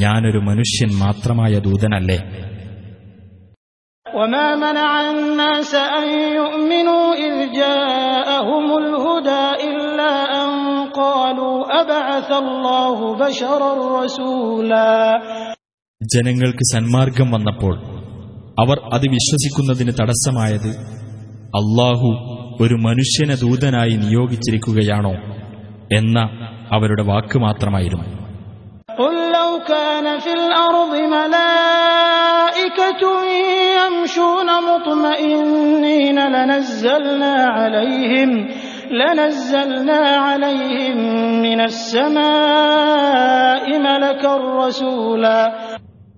[0.02, 2.20] ഞാനൊരു മനുഷ്യൻ മാത്രമായ ദൂതനല്ലേ
[4.06, 6.06] وما منع الناس أن
[6.40, 10.50] يؤمنوا إذ جاءهم الهدى إلا أن
[10.94, 14.92] قالوا أبعث الله بشرا رسولا
[16.00, 17.74] ജനങ്ങൾക്ക് സന്മാർഗം വന്നപ്പോൾ
[18.62, 20.70] അവർ അത് വിശ്വസിക്കുന്നതിന് തടസ്സമായത്
[21.60, 22.08] അള്ളാഹു
[22.64, 25.14] ഒരു മനുഷ്യനെ ദൂതനായി നിയോഗിച്ചിരിക്കുകയാണോ
[25.98, 26.18] എന്ന
[26.76, 28.08] അവരുടെ വാക്ക് മാത്രമായിരുന്നു
[28.98, 33.02] قل لو كان في الأرض ملائكة
[33.78, 38.30] يمشون مطمئنين لنزلنا عليهم
[38.92, 40.96] لنزلنا عليهم
[41.42, 44.32] من السماء ملكا
[44.62, 45.38] رسولا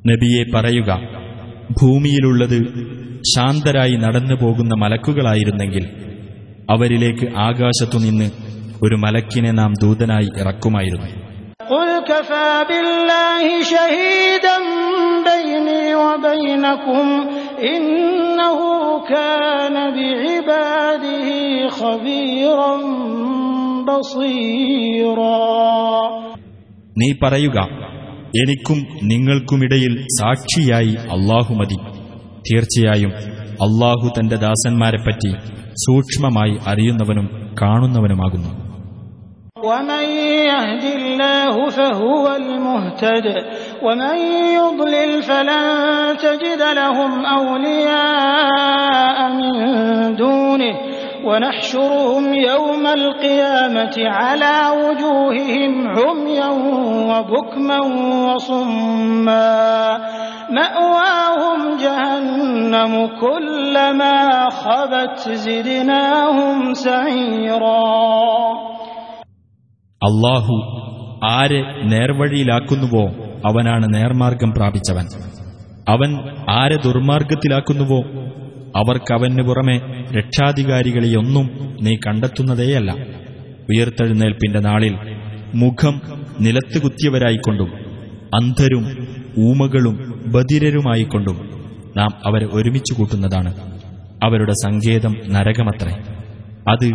[0.04, 0.90] നബിയെ പറയുക
[1.71, 2.59] ഭൂമിയിലുള്ളത്
[3.35, 5.85] ശാന്തരായി നടന്നു പോകുന്ന മലക്കുകളായിരുന്നെങ്കിൽ
[6.69, 8.31] അവരിലേക്ക് ആകാശത്തുനിന്ന്
[8.83, 11.09] ഒരു മലക്കിനെ നാം ദൂതനായി ഇറക്കുമായിരുന്നു.
[26.97, 27.59] നീ പറയുക
[28.38, 28.78] എനിക്കും
[29.10, 31.78] നിങ്ങൾക്കുമിടയിൽ സാക്ഷിയായി അള്ളാഹു മതി
[32.48, 33.12] തീർച്ചയായും
[33.60, 35.30] അള്ളാഹു തന്റെ ദാസന്മാരെപ്പറ്റി
[35.84, 37.28] സൂക്ഷ്മമായി അറിയുന്നവനും
[37.62, 38.52] കാണുന്നവനുമാകുന്നു
[39.66, 40.04] ومن
[40.46, 43.26] يهد الله فهو المهتد
[43.82, 44.16] ومن
[44.54, 45.64] يضلل فلن
[46.18, 49.52] تجد لهم أولياء من
[50.16, 50.74] دونه
[51.24, 56.50] ونحشرهم يوم القيامة على وجوههم عميا
[57.10, 57.78] وبكما
[58.26, 59.54] وصما
[60.50, 64.16] مأواهم جهنم كلما
[64.52, 67.90] خبت زدناهم سعيرا
[70.02, 70.54] അള്ളാഹു
[71.30, 73.04] ആരെ നേർവഴിയിലാക്കുന്നുവോ
[73.48, 75.06] അവനാണ് നേർമാർഗം പ്രാപിച്ചവൻ
[75.88, 76.10] അവൻ
[76.54, 78.00] ആരെ ദുർമാർഗത്തിലാക്കുന്നുവോ
[78.78, 79.76] അവർക്കവന് പുറമെ
[80.18, 81.46] രക്ഷാധികാരികളെയൊന്നും
[81.80, 82.90] നീ കണ്ടെത്തുന്നതേയല്ല
[83.68, 84.94] ഉയർത്തെഴുന്നേൽപ്പിന്റെ നാളിൽ
[85.54, 85.94] മുഖം
[86.40, 87.70] നിലത്ത് കുത്തിയവരായിക്കൊണ്ടും
[88.34, 88.84] അന്ധരും
[89.40, 91.36] ഊമകളും ബധിരരുമായിക്കൊണ്ടും
[91.96, 93.52] നാം അവരെ ഒരുമിച്ച് കൂട്ടുന്നതാണ്
[94.24, 95.94] അവരുടെ സങ്കേതം നരകമത്രേ
[96.68, 96.88] അത്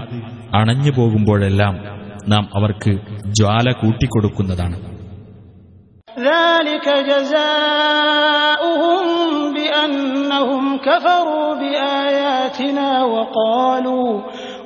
[0.54, 1.76] അണഞ്ഞു പോകുമ്പോഴെല്ലാം
[2.28, 2.94] നാം അവർക്ക്
[3.38, 4.78] ജ്വാല കൂട്ടിക്കൊടുക്കുന്നതാണ്
[6.30, 9.06] ذلك جزاؤهم
[9.84, 14.12] بأنهم كفروا بآياتنا وقالوا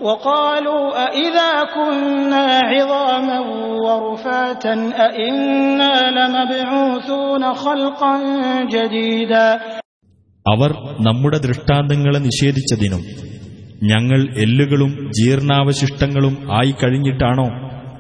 [0.02, 3.40] وقالوا أإذا كنا عظاما
[3.86, 8.14] ورفاتا أإنا لمبعوثون خلقا
[8.76, 9.48] جديدا
[10.46, 10.72] അവർ
[11.06, 13.04] നമ്മുടെ ദൃഷ്ടാന്തങ്ങളെ നിഷേധിച്ചതിനും
[13.92, 17.46] ഞങ്ങൾ എല്ലുകളും ജീർണാവശിഷ്ടങ്ങളും ആയി കഴിഞ്ഞിട്ടാണോ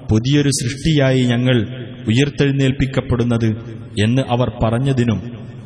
[0.09, 1.57] പുതിയൊരു സൃഷ്ടിയായി ഞങ്ങൾ
[2.11, 3.49] ഉയർത്തെഴുന്നേൽപ്പിക്കപ്പെടുന്നത്
[4.05, 5.19] എന്ന് അവർ പറഞ്ഞതിനും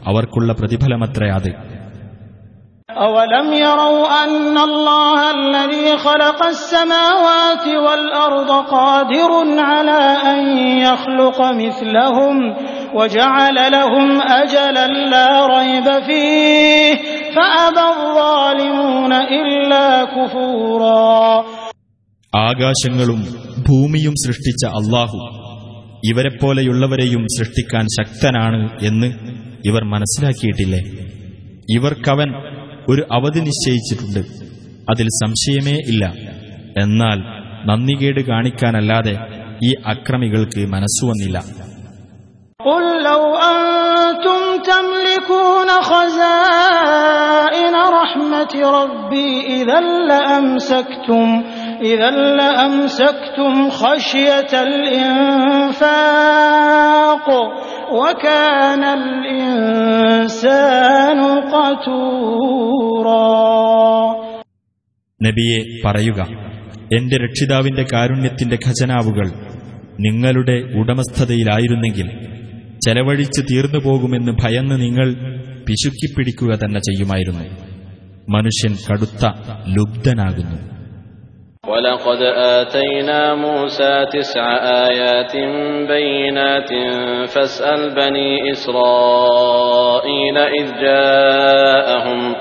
[0.08, 1.52] അവർക്കുള്ള പ്രതിഫലമത്രേ അത്
[2.98, 9.32] أولم يروا أن الله الذي خلق السماوات والأرض قادر
[9.62, 10.42] على أن
[10.82, 12.36] يخلق مثلهم
[12.94, 16.94] وجعل لهم أجلا لا ريب فيه
[17.36, 21.44] فأبى الظالمون إلا كفورا
[22.34, 23.22] ആകാശങ്ങളും
[23.68, 25.20] ഭൂമിയും സൃഷ്ടിച്ച അള്ളാഹു
[26.10, 29.10] ഇവരെപ്പോലെയുള്ളവരെയും സൃഷ്ടിക്കാൻ ശക്തനാണ് എന്ന്
[29.67, 30.81] ഇവർ മനസ്സിലാക്കിയിട്ടില്ലേ?
[31.71, 32.35] ഇവർക്കവൻ
[32.89, 34.19] ഒരു അവധി നിശ്ചയിച്ചിട്ടുണ്ട്.
[34.91, 36.15] അതിൽ സംശയമേ ഇല്ല.
[36.79, 39.17] എന്നാൽ നന്ദികേട് കാണിക്കാനല്ലാതെ
[39.65, 41.63] ഈ അക്രമികൾക്ക് മനസ്സുവന്നില്ല
[65.23, 66.21] നബിയെ പറയുക
[66.97, 69.27] എന്റെ രക്ഷിതാവിന്റെ കാരുണ്യത്തിന്റെ ഖജനാവുകൾ
[70.01, 72.11] നിങ്ങളുടെ ഉടമസ്ഥതയിലായിരുന്നെങ്കിൽ
[72.87, 75.15] ചെലവഴിച്ച് തീർന്നു പോകുമെന്ന് ഭയന്ന് നിങ്ങൾ
[75.69, 77.45] പിശുക്കിപ്പിടിക്കുക തന്നെ ചെയ്യുമായിരുന്നു.
[78.29, 79.25] മനുഷ്യൻ കടുത്ത
[79.69, 80.82] ലുബ്ധനാകുന്നു.
[81.72, 82.22] ولقد
[82.58, 84.46] آتينا موسى تسع
[84.88, 85.34] آيات
[85.88, 86.72] بينات
[87.28, 92.36] فاسأل بني إسرائيل إذ جاءهم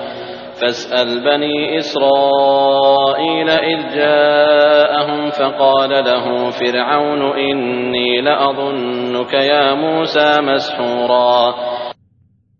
[0.60, 11.54] فاسأل بني إسرائيل إذ جاءهم فقال له فرعون إني لأظنك يا موسى مسحورا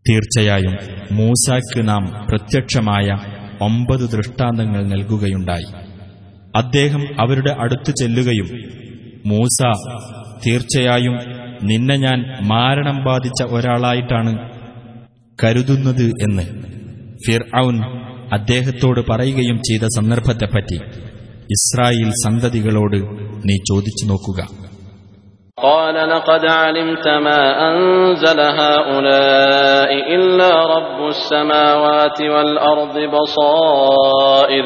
[0.06, 0.74] തീർച്ചയായും
[1.10, 3.06] മൂസാക്ക് നാം പ്രത്യക്ഷമായ
[3.60, 5.68] ഒമ്പത് ദൃഷ്ടാന്തങ്ങൾ നൽകുകയുണ്ടായി
[6.55, 8.49] അദ്ദേഹം അവരുടെ അടുത്ത് ചെല്ലുകയും
[9.25, 9.59] മൂസ
[10.45, 11.15] തീർച്ചയായും
[11.63, 14.49] നിന്നെ ഞാൻ മാരണം ബാധിച്ച ഒരാളായിട്ടാണ്
[15.43, 16.43] കരുതുന്നത് എന്ന്
[17.27, 17.77] ഫിർ ഔൻ
[18.31, 20.79] അദ്ദേഹത്തോട് പറയുകയും ചെയ്ത സന്ദർഭത്തെപ്പറ്റി
[21.51, 22.97] ഇസ്രായേൽ സന്തതികളോട്
[23.47, 24.70] നീ ചോദിച്ചു നോക്കുക.
[25.58, 34.64] قال لقد علمت ما أنزل هؤلاء إلا رب السماوات والأرض بصائر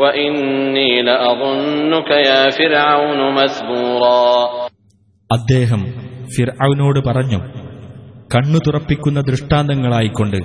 [0.00, 4.22] وإني لأظنك يا فرعون مثبورا
[5.30, 5.80] അദ്ദേഹം
[6.34, 7.40] ഫിർഔനോട് പറഞ്ഞു
[8.34, 10.38] കണ്ണു തുറപ്പിക്കുന്ന ദൃഷ്ടാന്തങ്ങളായിക്കൊണ്ട്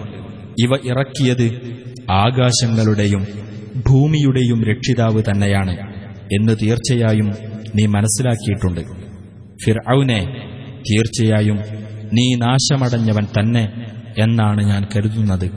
[0.64, 1.48] ഇവ ഇറക്കിയത്
[2.18, 3.24] ആകാശങ്ങളുടെയും
[3.88, 5.74] ഭൂമിയുടെയും രക്ഷിതാവ് തന്നെയാണ്
[6.38, 7.30] എന്ന് തീർച്ചയായും
[7.78, 8.82] നീ മനസ്സിലാക്കിയിട്ടുണ്ട്
[9.64, 10.22] ഫിർഔനെ
[10.88, 11.60] തീർച്ചയായും
[12.16, 13.66] നീ നാശമടഞ്ഞവൻ തന്നെ
[14.24, 15.48] എന്നാണ് ഞാൻ കരുതുന്നത്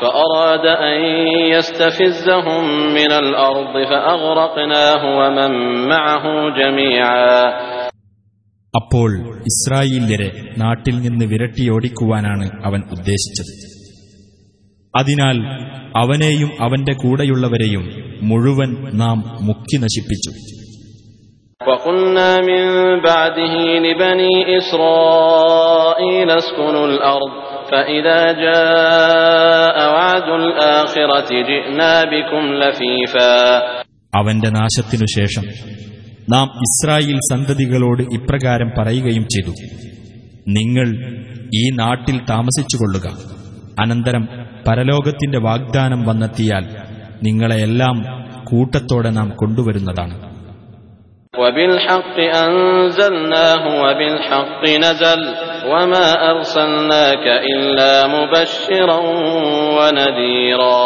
[0.00, 0.98] فأراد أن
[1.54, 5.50] يستفزهم من الأرض فأغرقناه ومن
[5.88, 7.34] معه جميعا
[8.74, 9.10] അപ്പോൾ
[9.50, 13.52] ഇസ്രായേല്യരെ നാട്ടിൽ നിന്ന് വിരട്ടിയോടിക്കുവാനാണ് അവൻ ഉദ്ദേശിച്ചത്
[14.94, 15.36] അതിനാൽ
[15.96, 17.84] അവനെയും അവന്റെ കൂടെയുള്ളവരെയും
[18.22, 19.16] മുഴുവൻ നാം
[19.48, 20.32] മുക്കി നശിപ്പിച്ചു
[21.64, 22.62] وقلنا من
[23.02, 27.32] بعده لبني إسرائيل اسكنوا الأرض
[27.70, 33.34] فإذا جاء وعد الآخرة جئنا بكم لفيفا
[34.12, 35.44] അവന്റെ നാശത്തിനു ശേഷം
[36.28, 39.52] നാം ഇസ്രായേൽ സന്തതികളോട് ഇപ്രകാരം പറയുകയും ചെയ്തു
[40.56, 40.88] നിങ്ങൾ
[41.54, 43.06] ഈ നാട്ടിൽ താമസിച്ചുകൊള്ളുക
[43.78, 44.24] അനന്തരം
[44.66, 46.64] പരലോകത്തിന്റെ വാഗ്ദാനം വന്നെത്തിയാൽ
[47.26, 47.96] നിങ്ങളെയെല്ലാം
[48.50, 50.16] കൂട്ടത്തോടെ നാം കൊണ്ടുവരുന്നതാണ്
[51.34, 55.20] وبالحق أنزلناه وبالحق نزل
[55.66, 58.98] وما أرسلناك إلا مبشرا
[59.76, 60.80] ونذيرا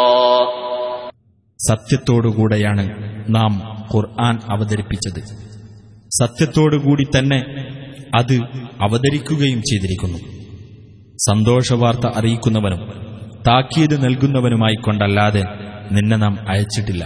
[1.59, 2.83] സത്യത്തോടുകൂടെയാണ്
[3.29, 3.51] നാം
[3.91, 5.19] ഖുർആൻ അവതരിപ്പിച്ചത്
[6.11, 7.39] സത്യത്തോടുകൂടി തന്നെ
[8.13, 8.35] അത്
[8.81, 10.19] അവതരിക്കുകയും ചെയ്തിരിക്കുന്നു
[11.25, 12.81] സന്തോഷവാർത്ത അറിയിക്കുന്നവനും
[13.47, 15.43] താക്കീത് നൽകുന്നവനുമായി കൊണ്ടല്ലാതെ
[15.97, 17.03] നിന്നെ നാം അയച്ചിട്ടില്ല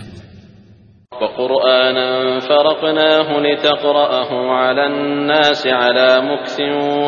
[1.22, 2.08] وقرآنا
[2.44, 6.58] فرقناه لتقرأه على الناس على مكث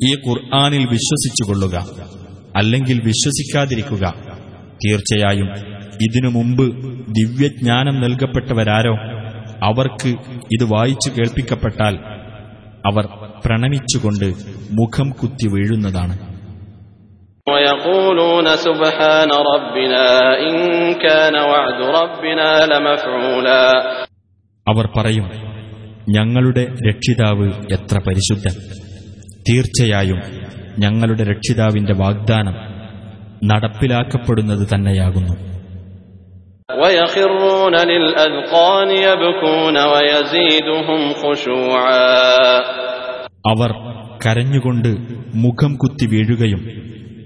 [0.00, 1.76] ഈ ഖുർആാനിൽ വിശ്വസിച്ചുകൊള്ളുക
[2.56, 4.04] അല്ലെങ്കിൽ വിശ്വസിക്കാതിരിക്കുക
[4.84, 5.48] തീർച്ചയായും
[6.00, 6.64] ഇതിനു മുമ്പ്
[7.18, 8.94] ദിവ്യജ്ഞാനം നൽകപ്പെട്ടവരാരോ
[9.62, 10.10] അവർക്ക്
[10.50, 11.94] ഇത് വായിച്ചു കേൾപ്പിക്കപ്പെട്ടാൽ
[12.84, 13.04] അവർ
[13.44, 14.28] പ്രണമിച്ചുകൊണ്ട്
[14.70, 16.14] മുഖം കുത്തി വീഴുന്നതാണ്
[17.76, 20.06] ويقولون سبحان ربنا
[20.40, 20.54] إن
[20.96, 23.64] كان وعد ربنا لمفعولا
[24.66, 25.26] അവർ പറയും
[26.08, 27.46] ഞങ്ങളുടെ രക്ഷിതാവ്
[27.76, 28.54] എത്ര പരിശുദ്ധൻ
[29.46, 30.20] തീർച്ചയായും
[30.78, 32.56] ഞങ്ങളുടെ രക്ഷിതാവിന്റെ വാഗ്ദാനം
[33.50, 35.34] നടപ്പിലാക്കപ്പെടുന്നത് തന്നെയാകുന്നു
[36.82, 42.08] ويخرون للأذقان يبكون ويزيدهم خشوعا
[43.44, 43.70] അവർ
[44.20, 44.90] കരഞ്ഞുകൊണ്ട്
[45.44, 46.60] മുഖം കുത്തി വീഴുകയും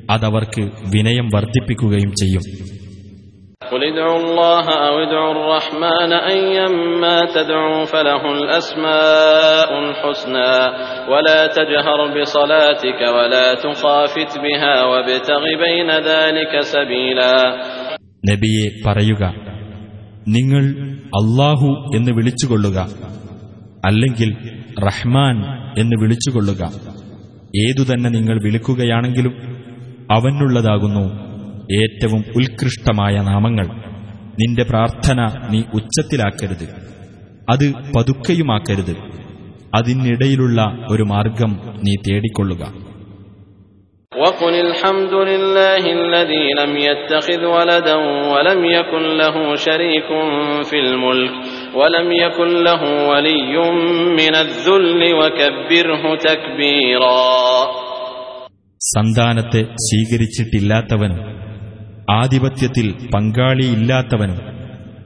[0.09, 0.63] അതവർക്ക്
[0.95, 2.45] വിനയം വർദ്ധിപ്പിക്കുകയും ചെയ്യും
[3.63, 10.55] قل ادعوا الله أو ادعوا الرحمن أيما تدعوا فله الأسماء الحسنى
[11.13, 17.35] ولا تجهر بصلاتك ولا تخافت بها وابتغ بين ذلك سبيلا
[18.29, 19.23] നബിയെ പറയുക
[20.37, 20.65] നിങ്ങൾ
[21.21, 22.79] അള്ളാഹു എന്ന് വിളിച്ചുകൊള്ളുക
[23.89, 24.31] അല്ലെങ്കിൽ
[24.89, 25.37] റഹ്മാൻ
[25.79, 26.63] എന്ന് വിളിച്ചുകൊള്ളുക
[27.65, 29.35] ഏതുതന്നെ നിങ്ങൾ വിളിക്കുകയാണെങ്കിലും
[30.17, 31.05] അവനുള്ളതാകുന്നു
[31.79, 33.69] ഏറ്റവും ഉത്കൃഷ്ടമായ നാമങ്ങൾ
[34.41, 35.21] നിന്റെ പ്രാർത്ഥന
[35.53, 36.67] നീ ഉച്ചത്തിലാക്കരുത്
[37.49, 38.95] അത് പതുക്കെയുമാക്കരുത്
[39.77, 40.61] അതിനിടയിലുള്ള
[40.93, 41.53] ഒരു മാർഗം
[41.87, 42.65] നീ തേടിക്കൊള്ളുക
[44.13, 47.97] وقل الحمد لله الذي لم يتخذ ولدا
[48.33, 50.09] ولم يكن له شريك
[50.65, 51.33] في الملك
[51.75, 53.55] ولم يكن له ولي
[54.13, 57.27] من الذل وكبره تكبيرا
[58.82, 61.20] സന്താനത്തെ സ്വീകരിച്ചിട്ടില്ലാത്തവനും
[62.12, 64.40] ആധിപത്യത്തിൽ പങ്കാളിയില്ലാത്തവനും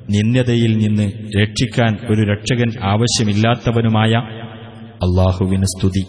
[0.09, 1.11] നിന്ദതയിൽ നിന്ന്
[1.41, 4.13] രക്ഷിക്കാൻ ഒരു രക്ഷകൻ ആവശ്യമില്ലാത്തവനുമായ
[5.05, 6.03] അള്ളാഹുവിന് സ്തുതി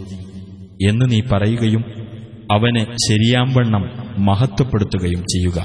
[0.88, 1.82] എന്ന് നീ പറയുകയും
[2.52, 3.84] അവനെ ശരിയാംവണ്ണം
[4.18, 5.58] മഹത്വപ്പെടുത്തുകയും ചെയ്യുക.